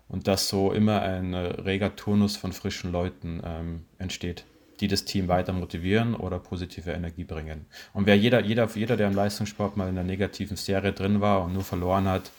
[0.10, 4.46] und dass so immer ein reger Turnus von frischen Leuten ähm, entsteht,
[4.80, 7.66] die das Team weiter motivieren oder positive Energie bringen.
[7.94, 11.44] Und wer jeder, jeder, jeder, der im Leistungssport mal in der negativen Serie drin war
[11.44, 12.32] und nur verloren hat,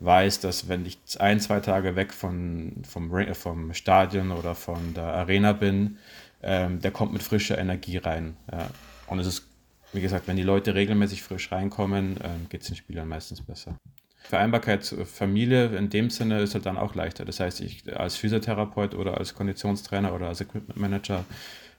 [0.00, 5.04] weiß, dass wenn ich ein, zwei Tage weg von, vom, vom Stadion oder von der
[5.04, 5.98] Arena bin,
[6.42, 8.36] ähm, der kommt mit frischer Energie rein.
[8.50, 8.68] Ja.
[9.06, 9.46] Und es ist,
[9.92, 13.76] wie gesagt, wenn die Leute regelmäßig frisch reinkommen, ähm, geht es den Spielern meistens besser.
[14.24, 17.24] Vereinbarkeit zur Familie in dem Sinne ist halt dann auch leichter.
[17.24, 21.24] Das heißt, ich als Physiotherapeut oder als Konditionstrainer oder als Equipment Manager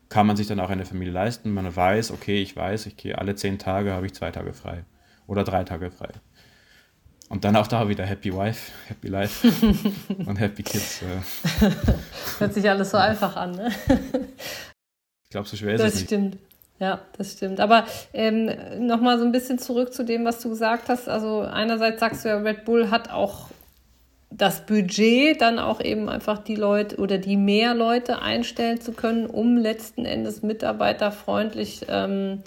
[0.10, 1.52] kann man sich dann auch eine Familie leisten.
[1.54, 4.84] Man weiß, okay, ich weiß, ich gehe alle zehn Tage, habe ich zwei Tage frei
[5.26, 6.10] oder drei Tage frei.
[7.30, 9.48] Und dann auch da wieder Happy Wife, Happy Life
[10.26, 11.02] und Happy Kids.
[12.38, 13.72] Hört sich alles so einfach an, ne?
[15.24, 16.12] Ich glaube, so schwer ist das es nicht.
[16.12, 16.38] Das stimmt.
[16.84, 17.62] Ja, das stimmt.
[17.62, 21.08] Aber ähm, nochmal so ein bisschen zurück zu dem, was du gesagt hast.
[21.08, 23.48] Also einerseits sagst du ja, Red Bull hat auch
[24.30, 29.28] das Budget, dann auch eben einfach die Leute oder die mehr Leute einstellen zu können,
[29.28, 32.44] um letzten Endes mitarbeiterfreundlich ähm,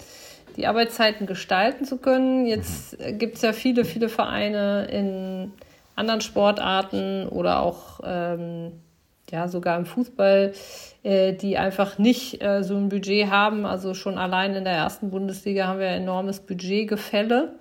[0.55, 2.45] die Arbeitszeiten gestalten zu können.
[2.45, 3.17] Jetzt mhm.
[3.17, 5.51] gibt es ja viele, viele Vereine in
[5.95, 8.73] anderen Sportarten oder auch ähm,
[9.31, 10.53] ja sogar im Fußball,
[11.03, 13.65] äh, die einfach nicht äh, so ein Budget haben.
[13.65, 17.55] Also schon allein in der ersten Bundesliga haben wir ein enormes Budgetgefälle.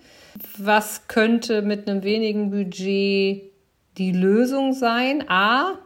[0.58, 3.50] Was könnte mit einem wenigen Budget
[3.96, 5.24] die Lösung sein?
[5.28, 5.78] A,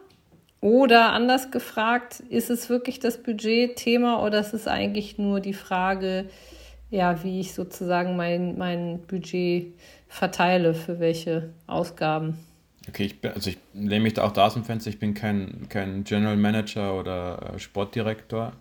[0.61, 6.25] oder anders gefragt, ist es wirklich das Budgetthema oder ist es eigentlich nur die Frage,
[6.91, 9.73] ja, wie ich sozusagen mein, mein Budget
[10.07, 12.37] verteile für welche Ausgaben.
[12.87, 15.13] Okay, ich bin, also ich lehne mich da auch da aus dem Fenster, ich bin
[15.13, 18.53] kein, kein General Manager oder äh, Sportdirektor,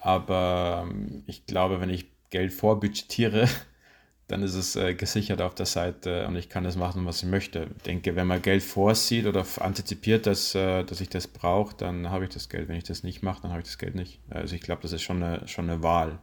[0.00, 3.48] aber ähm, ich glaube, wenn ich Geld vorbudgetiere,
[4.28, 7.28] dann ist es äh, gesichert auf der Seite und ich kann das machen, was ich
[7.28, 7.68] möchte.
[7.78, 12.10] Ich denke, wenn man Geld vorsieht oder antizipiert, dass, äh, dass ich das brauche, dann
[12.10, 12.68] habe ich das Geld.
[12.68, 14.20] Wenn ich das nicht mache, dann habe ich das Geld nicht.
[14.28, 16.18] Also ich glaube, das ist schon eine, schon eine Wahl.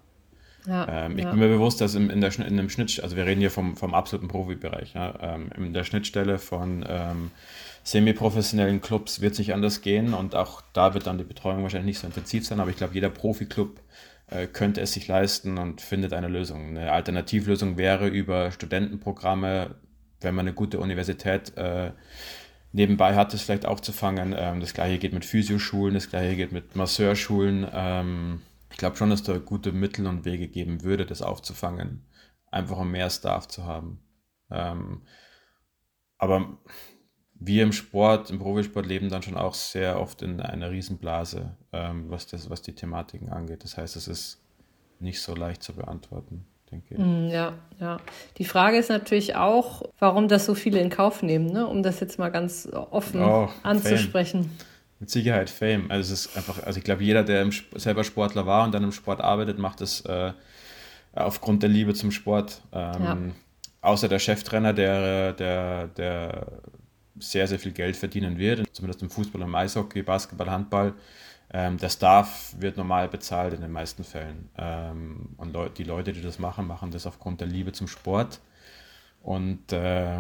[0.68, 1.32] Ja, ähm, ich ja.
[1.32, 3.76] bin mir bewusst, dass in, in, der, in dem Schnitt, also wir reden hier vom,
[3.76, 7.32] vom absoluten Profibereich, ja, ähm, in der Schnittstelle von ähm,
[7.84, 11.96] semi-professionellen Clubs wird es nicht anders gehen und auch da wird dann die Betreuung wahrscheinlich
[11.96, 13.80] nicht so intensiv sein, aber ich glaube, jeder Profi-Club
[14.28, 16.70] äh, könnte es sich leisten und findet eine Lösung.
[16.70, 19.76] Eine Alternativlösung wäre über Studentenprogramme,
[20.22, 21.92] wenn man eine gute Universität äh,
[22.72, 24.36] nebenbei hat, es vielleicht aufzufangen.
[24.38, 27.68] Ähm, das gleiche geht mit Physioschulen, das gleiche geht mit Masseurschulen.
[28.72, 32.06] Ich glaube schon, dass da gute Mittel und Wege geben würde, das aufzufangen.
[32.52, 34.00] Einfach um mehr Staff zu haben.
[34.50, 35.02] Ähm,
[36.18, 36.58] aber
[37.34, 42.10] wir im Sport, im Profisport leben dann schon auch sehr oft in einer Riesenblase, ähm,
[42.10, 43.64] was, das, was die Thematiken angeht.
[43.64, 44.42] Das heißt, es ist
[45.00, 47.00] nicht so leicht zu beantworten, denke ich.
[47.00, 47.98] Mm, ja, ja.
[48.38, 51.68] Die Frage ist natürlich auch, warum das so viele in Kauf nehmen, ne?
[51.68, 54.44] um das jetzt mal ganz offen oh, anzusprechen.
[54.44, 54.75] Fame
[55.06, 55.92] mit Sicherheit Fame.
[55.92, 58.92] Also es ist einfach, also ich glaube, jeder, der selber Sportler war und dann im
[58.92, 60.34] Sport arbeitet, macht es äh,
[61.14, 62.62] aufgrund der Liebe zum Sport.
[62.74, 63.18] Ähm, ja.
[63.82, 66.48] Außer der Cheftrainer, der, der, der
[67.20, 70.94] sehr, sehr viel Geld verdienen wird, zumindest im Fußball, im Eishockey, Basketball, Handball.
[71.54, 74.50] Ähm, der Staff wird normal bezahlt in den meisten Fällen.
[74.58, 78.42] Ähm, und Le die Leute, die das machen, machen das aufgrund der Liebe zum Sport
[79.22, 80.18] und äh,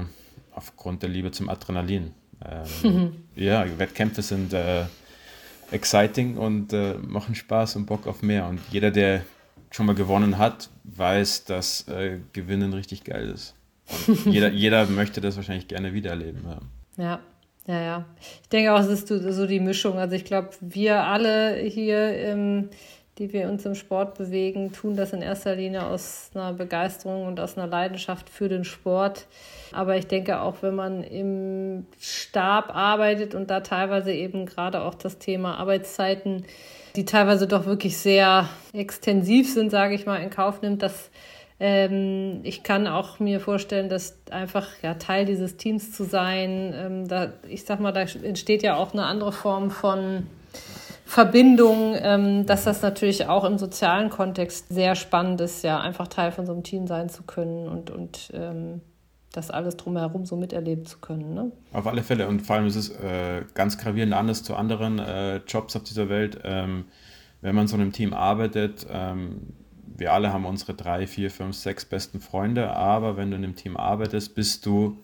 [0.51, 2.13] aufgrund der Liebe zum Adrenalin.
[2.43, 4.85] Ähm, ja, Wettkämpfe sind äh,
[5.71, 8.47] exciting und äh, machen Spaß und Bock auf mehr.
[8.47, 9.21] Und jeder, der
[9.71, 13.55] schon mal gewonnen hat, weiß, dass äh, Gewinnen richtig geil ist.
[14.07, 16.41] Und jeder, jeder möchte das wahrscheinlich gerne wiedererleben.
[16.97, 17.03] Ja.
[17.03, 17.19] ja.
[17.67, 18.05] Ja, ja.
[18.43, 19.97] Ich denke auch, es ist so die Mischung.
[19.97, 22.69] Also ich glaube, wir alle hier, ähm,
[23.17, 27.39] die wir uns im Sport bewegen, tun das in erster Linie aus einer Begeisterung und
[27.39, 29.27] aus einer Leidenschaft für den Sport.
[29.71, 34.95] Aber ich denke auch, wenn man im Stab arbeitet und da teilweise eben gerade auch
[34.95, 36.45] das Thema Arbeitszeiten,
[36.97, 41.09] die teilweise doch wirklich sehr extensiv sind, sage ich mal, in Kauf nimmt, dass
[41.57, 47.07] ähm, ich kann auch mir vorstellen, dass einfach ja, Teil dieses Teams zu sein, ähm,
[47.07, 50.27] da, ich sag mal, da entsteht ja auch eine andere Form von
[51.05, 56.31] Verbindung, ähm, dass das natürlich auch im sozialen Kontext sehr spannend ist, ja, einfach Teil
[56.31, 58.81] von so einem Team sein zu können und, und ähm,
[59.31, 61.33] das alles drumherum so miterleben zu können.
[61.33, 61.51] Ne?
[61.73, 65.37] Auf alle Fälle und vor allem ist es äh, ganz gravierend anders zu anderen äh,
[65.47, 66.39] Jobs auf dieser Welt.
[66.43, 66.85] Ähm,
[67.41, 69.53] wenn man so in einem Team arbeitet, ähm,
[69.97, 73.55] wir alle haben unsere drei, vier, fünf, sechs besten Freunde, aber wenn du in einem
[73.55, 75.03] Team arbeitest, bist du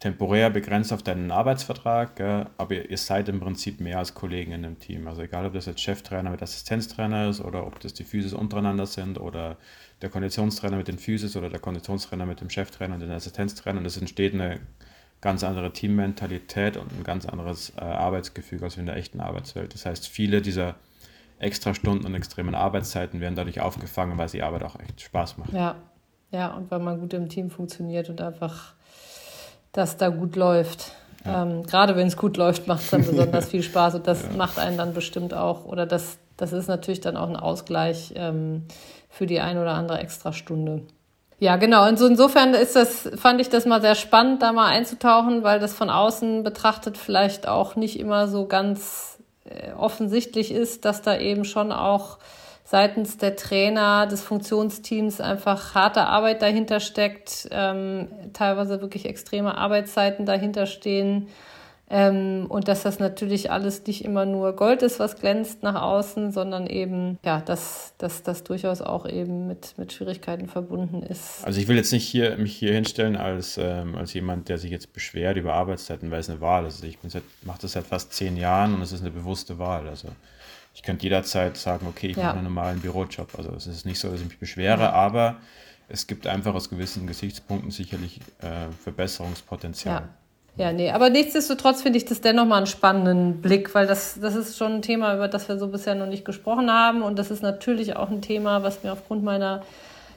[0.00, 2.46] temporär begrenzt auf deinen Arbeitsvertrag, gell?
[2.58, 5.08] aber ihr seid im Prinzip mehr als Kollegen in einem Team.
[5.08, 8.86] Also egal, ob das jetzt Cheftrainer mit Assistenztrainer ist oder ob das die Physis untereinander
[8.86, 9.56] sind oder
[10.02, 13.78] der Konditionstrainer mit den Physis oder der Konditionstrainer mit dem Cheftrainer und den Assistenztrainern.
[13.78, 14.60] Und es entsteht eine
[15.22, 19.72] ganz andere Teammentalität und ein ganz anderes äh, Arbeitsgefühl als in der echten Arbeitswelt.
[19.72, 20.74] Das heißt, viele dieser
[21.38, 25.52] Extrastunden und extremen Arbeitszeiten werden dadurch aufgefangen, weil die Arbeit auch echt Spaß macht.
[25.52, 25.76] Ja,
[26.30, 28.75] ja, und weil man gut im Team funktioniert und einfach
[29.76, 30.92] das da gut läuft.
[31.24, 31.42] Ja.
[31.42, 34.36] Ähm, gerade wenn es gut läuft, macht es dann besonders viel Spaß und das ja.
[34.36, 38.64] macht einen dann bestimmt auch, oder das, das ist natürlich dann auch ein Ausgleich ähm,
[39.08, 40.82] für die ein oder andere Extrastunde.
[41.38, 41.86] Ja, genau.
[41.86, 45.60] Und so insofern ist das, fand ich das mal sehr spannend, da mal einzutauchen, weil
[45.60, 51.18] das von außen betrachtet vielleicht auch nicht immer so ganz äh, offensichtlich ist, dass da
[51.18, 52.18] eben schon auch
[52.66, 60.26] seitens der Trainer, des Funktionsteams einfach harte Arbeit dahinter steckt, ähm, teilweise wirklich extreme Arbeitszeiten
[60.26, 61.28] dahinter stehen
[61.88, 66.32] ähm, und dass das natürlich alles nicht immer nur Gold ist, was glänzt nach außen,
[66.32, 71.44] sondern eben, ja, dass, dass das durchaus auch eben mit, mit Schwierigkeiten verbunden ist.
[71.44, 74.72] Also ich will jetzt nicht hier, mich hier hinstellen als, ähm, als jemand, der sich
[74.72, 76.82] jetzt beschwert über Arbeitszeiten, weil es eine Wahl ist.
[76.82, 76.98] Also ich
[77.44, 79.88] mache das seit fast zehn Jahren und es ist eine bewusste Wahl.
[79.88, 80.08] Also
[80.76, 82.24] ich könnte jederzeit sagen, okay, ich ja.
[82.24, 83.30] mache einen normalen Bürojob.
[83.38, 84.92] Also es ist nicht so, dass ich mich beschwere, ja.
[84.92, 85.36] aber
[85.88, 90.02] es gibt einfach aus gewissen Gesichtspunkten sicherlich äh, Verbesserungspotenzial.
[90.02, 90.08] Ja.
[90.58, 94.34] Ja, nee, aber nichtsdestotrotz finde ich das dennoch mal einen spannenden Blick, weil das, das
[94.34, 97.02] ist schon ein Thema, über das wir so bisher noch nicht gesprochen haben.
[97.02, 99.62] Und das ist natürlich auch ein Thema, was mir aufgrund meiner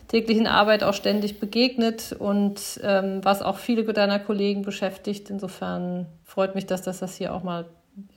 [0.07, 5.29] täglichen Arbeit auch ständig begegnet und ähm, was auch viele deiner Kollegen beschäftigt.
[5.29, 7.65] Insofern freut mich, dass das, das hier auch mal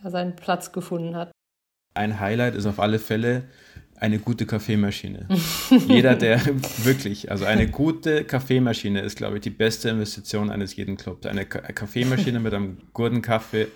[0.04, 1.32] ja, seinen Platz gefunden hat.
[1.94, 3.44] Ein Highlight ist auf alle Fälle
[3.96, 5.28] eine gute Kaffeemaschine.
[5.88, 6.40] Jeder, der
[6.84, 11.26] wirklich, also eine gute Kaffeemaschine ist, glaube ich, die beste Investition eines jeden Clubs.
[11.26, 13.68] Eine Kaffeemaschine mit einem guten Kaffee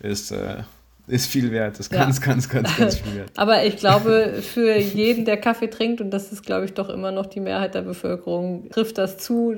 [0.00, 0.62] ist äh,
[1.08, 1.78] ist viel wert.
[1.78, 2.00] Das ist ja.
[2.00, 3.30] ganz, ganz, ganz, ganz viel wert.
[3.36, 7.10] Aber ich glaube, für jeden, der Kaffee trinkt, und das ist, glaube ich, doch immer
[7.10, 9.54] noch die Mehrheit der Bevölkerung, trifft das zu.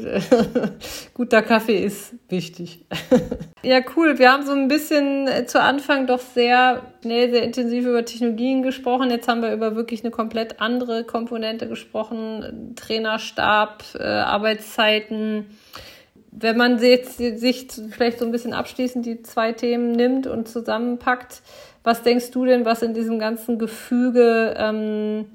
[1.14, 2.86] Guter Kaffee ist wichtig.
[3.62, 4.18] ja, cool.
[4.18, 9.10] Wir haben so ein bisschen zu Anfang doch sehr schnell, sehr intensiv über Technologien gesprochen.
[9.10, 12.74] Jetzt haben wir über wirklich eine komplett andere Komponente gesprochen.
[12.76, 15.46] Trainerstab, äh, Arbeitszeiten
[16.32, 21.42] wenn man jetzt sich vielleicht so ein bisschen abschließend die zwei Themen nimmt und zusammenpackt,
[21.82, 25.26] was denkst du denn, was in diesem ganzen Gefüge ähm,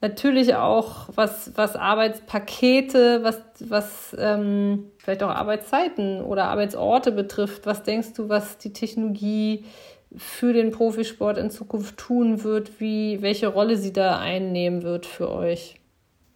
[0.00, 7.82] natürlich auch was, was Arbeitspakete, was, was ähm, vielleicht auch Arbeitszeiten oder Arbeitsorte betrifft, was
[7.82, 9.64] denkst du, was die Technologie
[10.16, 15.30] für den Profisport in Zukunft tun wird, wie, welche Rolle sie da einnehmen wird für
[15.30, 15.79] euch?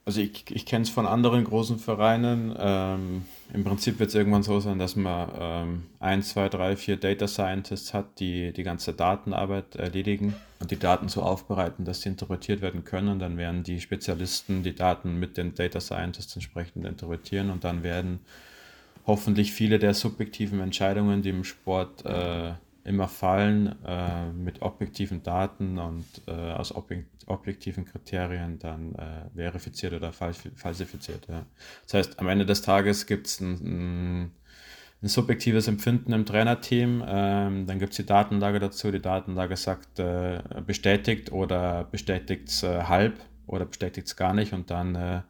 [0.07, 2.55] Also ich, ich kenne es von anderen großen Vereinen.
[2.59, 6.99] Ähm, Im Prinzip wird es irgendwann so sein, dass man ähm, ein, zwei, drei, vier
[6.99, 12.11] Data Scientists hat, die die ganze Datenarbeit erledigen und die Daten so aufbereiten, dass sie
[12.11, 13.19] interpretiert werden können.
[13.19, 18.21] Dann werden die Spezialisten die Daten mit den Data Scientists entsprechend interpretieren und dann werden
[19.07, 22.53] hoffentlich viele der subjektiven Entscheidungen, die im Sport äh,
[22.85, 29.95] immer fallen, äh, mit objektiven Daten und äh, aus objek objektiven Kriterien dann äh, verifiziert
[29.95, 31.27] oder falsifiziert.
[31.27, 31.47] Ja.
[31.85, 34.33] Das heißt, am Ende des Tages gibt es ein, ein,
[35.03, 39.99] ein, subjektives Empfinden im Trainerteam, ähm, dann gibt es die Datenlage dazu, die Datenlage sagt
[40.01, 45.23] äh, bestätigt oder bestätigt es äh, halb oder bestätigt es gar nicht und dann äh,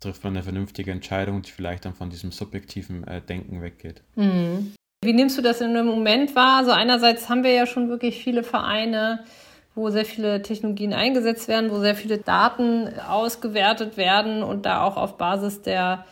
[0.00, 4.02] trifft man eine vernünftige Entscheidung, die vielleicht dann von diesem subjektiven Denken weggeht.
[4.16, 4.74] Mhm.
[5.02, 6.58] Wie nimmst du das in einem Moment wahr?
[6.58, 9.24] Also einerseits haben wir ja schon wirklich viele Vereine,
[9.74, 14.98] wo sehr viele Technologien eingesetzt werden, wo sehr viele Daten ausgewertet werden und da auch
[14.98, 16.04] auf Basis der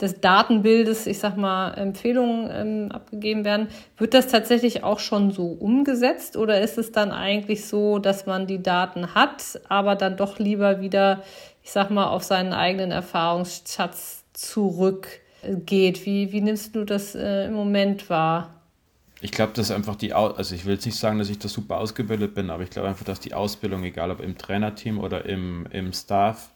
[0.00, 3.68] des Datenbildes, ich sag mal, Empfehlungen ähm, abgegeben werden.
[3.96, 8.46] Wird das tatsächlich auch schon so umgesetzt oder ist es dann eigentlich so, dass man
[8.46, 11.22] die Daten hat, aber dann doch lieber wieder,
[11.62, 14.24] ich sag mal, auf seinen eigenen Erfahrungsschatz
[15.46, 16.04] zurückgeht?
[16.04, 18.52] Wie, wie nimmst du das äh, im Moment wahr?
[19.20, 21.78] Ich glaube, dass einfach die, also ich will jetzt nicht sagen, dass ich da super
[21.78, 25.66] ausgebildet bin, aber ich glaube einfach, dass die Ausbildung, egal ob im Trainerteam oder im,
[25.70, 26.50] im Staff,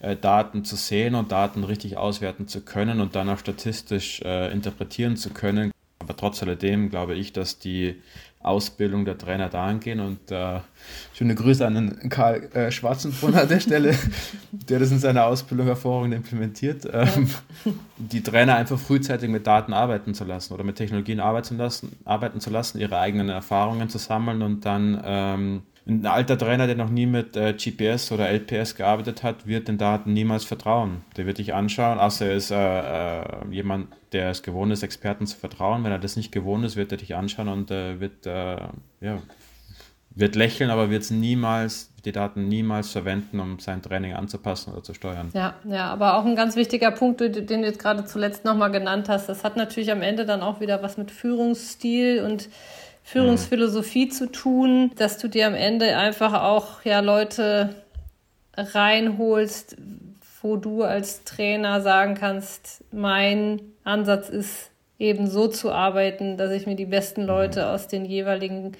[0.00, 4.52] äh, Daten zu sehen und Daten richtig auswerten zu können und dann auch statistisch äh,
[4.52, 5.70] interpretieren zu können.
[6.00, 8.02] Aber trotz alledem glaube ich, dass die
[8.44, 10.60] Ausbildung der Trainer da angehen und äh,
[11.14, 13.96] schöne Grüße an den Karl äh, Schwarzenbrunn an der Stelle,
[14.52, 17.30] der das in seiner Ausbildung hervorragend implementiert, ähm,
[17.96, 22.40] die Trainer einfach frühzeitig mit Daten arbeiten zu lassen oder mit Technologien arbeiten, lassen, arbeiten
[22.40, 26.88] zu lassen, ihre eigenen Erfahrungen zu sammeln und dann ähm, ein alter Trainer, der noch
[26.88, 31.04] nie mit äh, GPS oder LPS gearbeitet hat, wird den Daten niemals vertrauen.
[31.16, 35.26] Der wird dich anschauen, außer er ist äh, äh, jemand, der es gewohnt ist, Experten
[35.26, 35.84] zu vertrauen.
[35.84, 38.56] Wenn er das nicht gewohnt ist, wird er dich anschauen und äh, wird, äh,
[39.00, 39.18] ja,
[40.14, 44.94] wird lächeln, aber wird niemals, die Daten niemals verwenden, um sein Training anzupassen oder zu
[44.94, 45.30] steuern.
[45.34, 49.08] Ja, ja, aber auch ein ganz wichtiger Punkt, den du jetzt gerade zuletzt nochmal genannt
[49.10, 52.48] hast, das hat natürlich am Ende dann auch wieder was mit Führungsstil und
[53.04, 54.10] Führungsphilosophie mhm.
[54.10, 57.74] zu tun, dass du dir am Ende einfach auch ja Leute
[58.56, 59.76] reinholst,
[60.40, 66.66] wo du als Trainer sagen kannst, mein Ansatz ist eben so zu arbeiten, dass ich
[66.66, 67.28] mir die besten mhm.
[67.28, 68.72] Leute aus den jeweiligen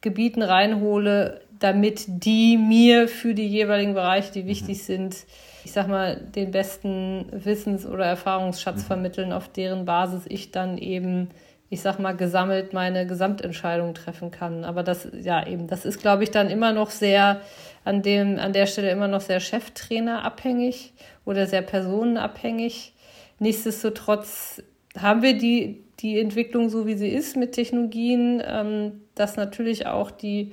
[0.00, 4.82] Gebieten reinhole, damit die mir für die jeweiligen Bereiche, die wichtig mhm.
[4.82, 5.16] sind,
[5.64, 11.30] ich sag mal, den besten Wissens- oder Erfahrungsschatz vermitteln, auf deren Basis ich dann eben
[11.70, 14.64] ich sag mal, gesammelt meine Gesamtentscheidung treffen kann.
[14.64, 17.40] Aber das, ja, eben, das ist, glaube ich, dann immer noch sehr,
[17.84, 20.92] an dem, an der Stelle immer noch sehr Cheftrainer abhängig
[21.24, 22.92] oder sehr personenabhängig.
[23.38, 24.62] Nichtsdestotrotz
[24.96, 30.10] haben wir die, die Entwicklung so, wie sie ist mit Technologien, ähm, dass natürlich auch
[30.10, 30.52] die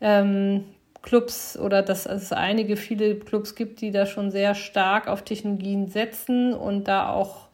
[0.00, 0.64] ähm,
[1.02, 5.88] Clubs oder dass es einige, viele Clubs gibt, die da schon sehr stark auf Technologien
[5.88, 7.48] setzen und da auch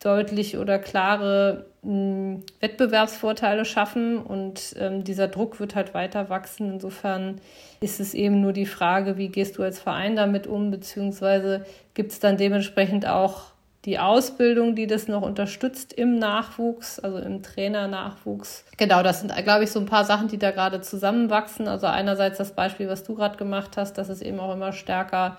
[0.00, 6.72] deutlich oder klare mh, Wettbewerbsvorteile schaffen und ähm, dieser Druck wird halt weiter wachsen.
[6.72, 7.40] Insofern
[7.80, 11.64] ist es eben nur die Frage, wie gehst du als Verein damit um, beziehungsweise
[11.94, 13.52] gibt es dann dementsprechend auch
[13.84, 18.64] die Ausbildung, die das noch unterstützt im Nachwuchs, also im Trainernachwuchs.
[18.76, 21.66] Genau, das sind, glaube ich, so ein paar Sachen, die da gerade zusammenwachsen.
[21.66, 25.36] Also einerseits das Beispiel, was du gerade gemacht hast, dass es eben auch immer stärker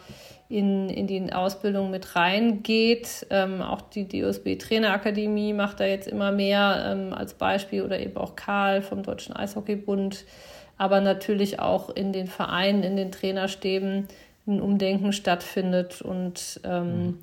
[0.49, 3.25] in, in die Ausbildung mit reingeht.
[3.29, 8.17] Ähm, auch die DOSB Trainerakademie macht da jetzt immer mehr ähm, als Beispiel oder eben
[8.17, 10.25] auch Karl vom Deutschen Eishockeybund.
[10.77, 14.07] Aber natürlich auch in den Vereinen, in den Trainerstäben
[14.45, 16.01] ein Umdenken stattfindet.
[16.01, 17.17] Und ähm, mhm.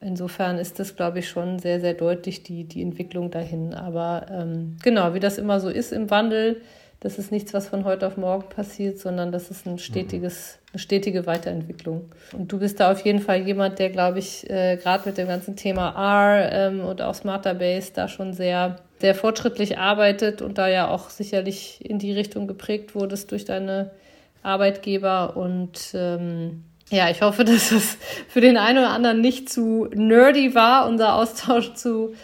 [0.00, 3.74] insofern ist das, glaube ich, schon sehr, sehr deutlich die, die Entwicklung dahin.
[3.74, 6.60] Aber ähm, genau, wie das immer so ist im Wandel,
[7.04, 10.78] das ist nichts, was von heute auf morgen passiert, sondern das ist ein stetiges, eine
[10.78, 12.10] stetige Weiterentwicklung.
[12.32, 15.28] Und du bist da auf jeden Fall jemand, der, glaube ich, äh, gerade mit dem
[15.28, 20.56] ganzen Thema R ähm, und auch Smarter Base da schon sehr, sehr fortschrittlich arbeitet und
[20.56, 23.90] da ja auch sicherlich in die Richtung geprägt wurdest durch deine
[24.42, 25.36] Arbeitgeber.
[25.36, 27.98] Und ähm, ja, ich hoffe, dass es
[28.28, 32.14] für den einen oder anderen nicht zu nerdy war, unser Austausch zu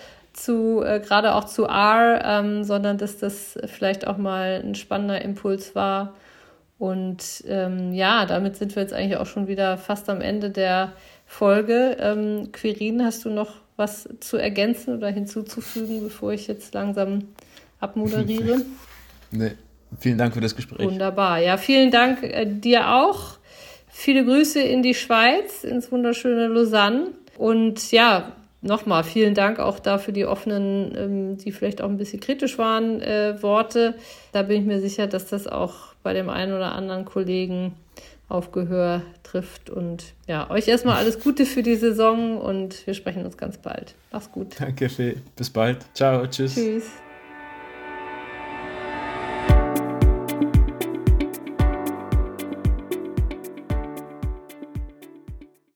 [0.40, 5.22] zu, äh, gerade auch zu R, ähm, sondern dass das vielleicht auch mal ein spannender
[5.22, 6.14] Impuls war.
[6.78, 10.92] Und ähm, ja, damit sind wir jetzt eigentlich auch schon wieder fast am Ende der
[11.26, 11.96] Folge.
[12.00, 17.28] Ähm, Quirin, hast du noch was zu ergänzen oder hinzuzufügen, bevor ich jetzt langsam
[17.80, 18.62] abmoderiere?
[19.30, 19.52] nee,
[19.98, 20.86] vielen Dank für das Gespräch.
[20.86, 21.38] Wunderbar.
[21.38, 23.38] Ja, vielen Dank äh, dir auch.
[23.88, 27.08] Viele Grüße in die Schweiz, ins wunderschöne Lausanne.
[27.36, 28.32] Und ja,
[28.62, 33.00] nochmal vielen Dank auch dafür die offenen, ähm, die vielleicht auch ein bisschen kritisch waren,
[33.00, 33.94] äh, Worte.
[34.32, 37.74] Da bin ich mir sicher, dass das auch bei dem einen oder anderen Kollegen
[38.28, 39.70] auf Gehör trifft.
[39.70, 43.94] Und ja, euch erstmal alles Gute für die Saison und wir sprechen uns ganz bald.
[44.12, 44.54] Mach's gut.
[44.58, 45.16] Danke, Fee.
[45.36, 45.84] Bis bald.
[45.94, 46.26] Ciao.
[46.26, 46.54] Tschüss.
[46.54, 46.90] Tschüss.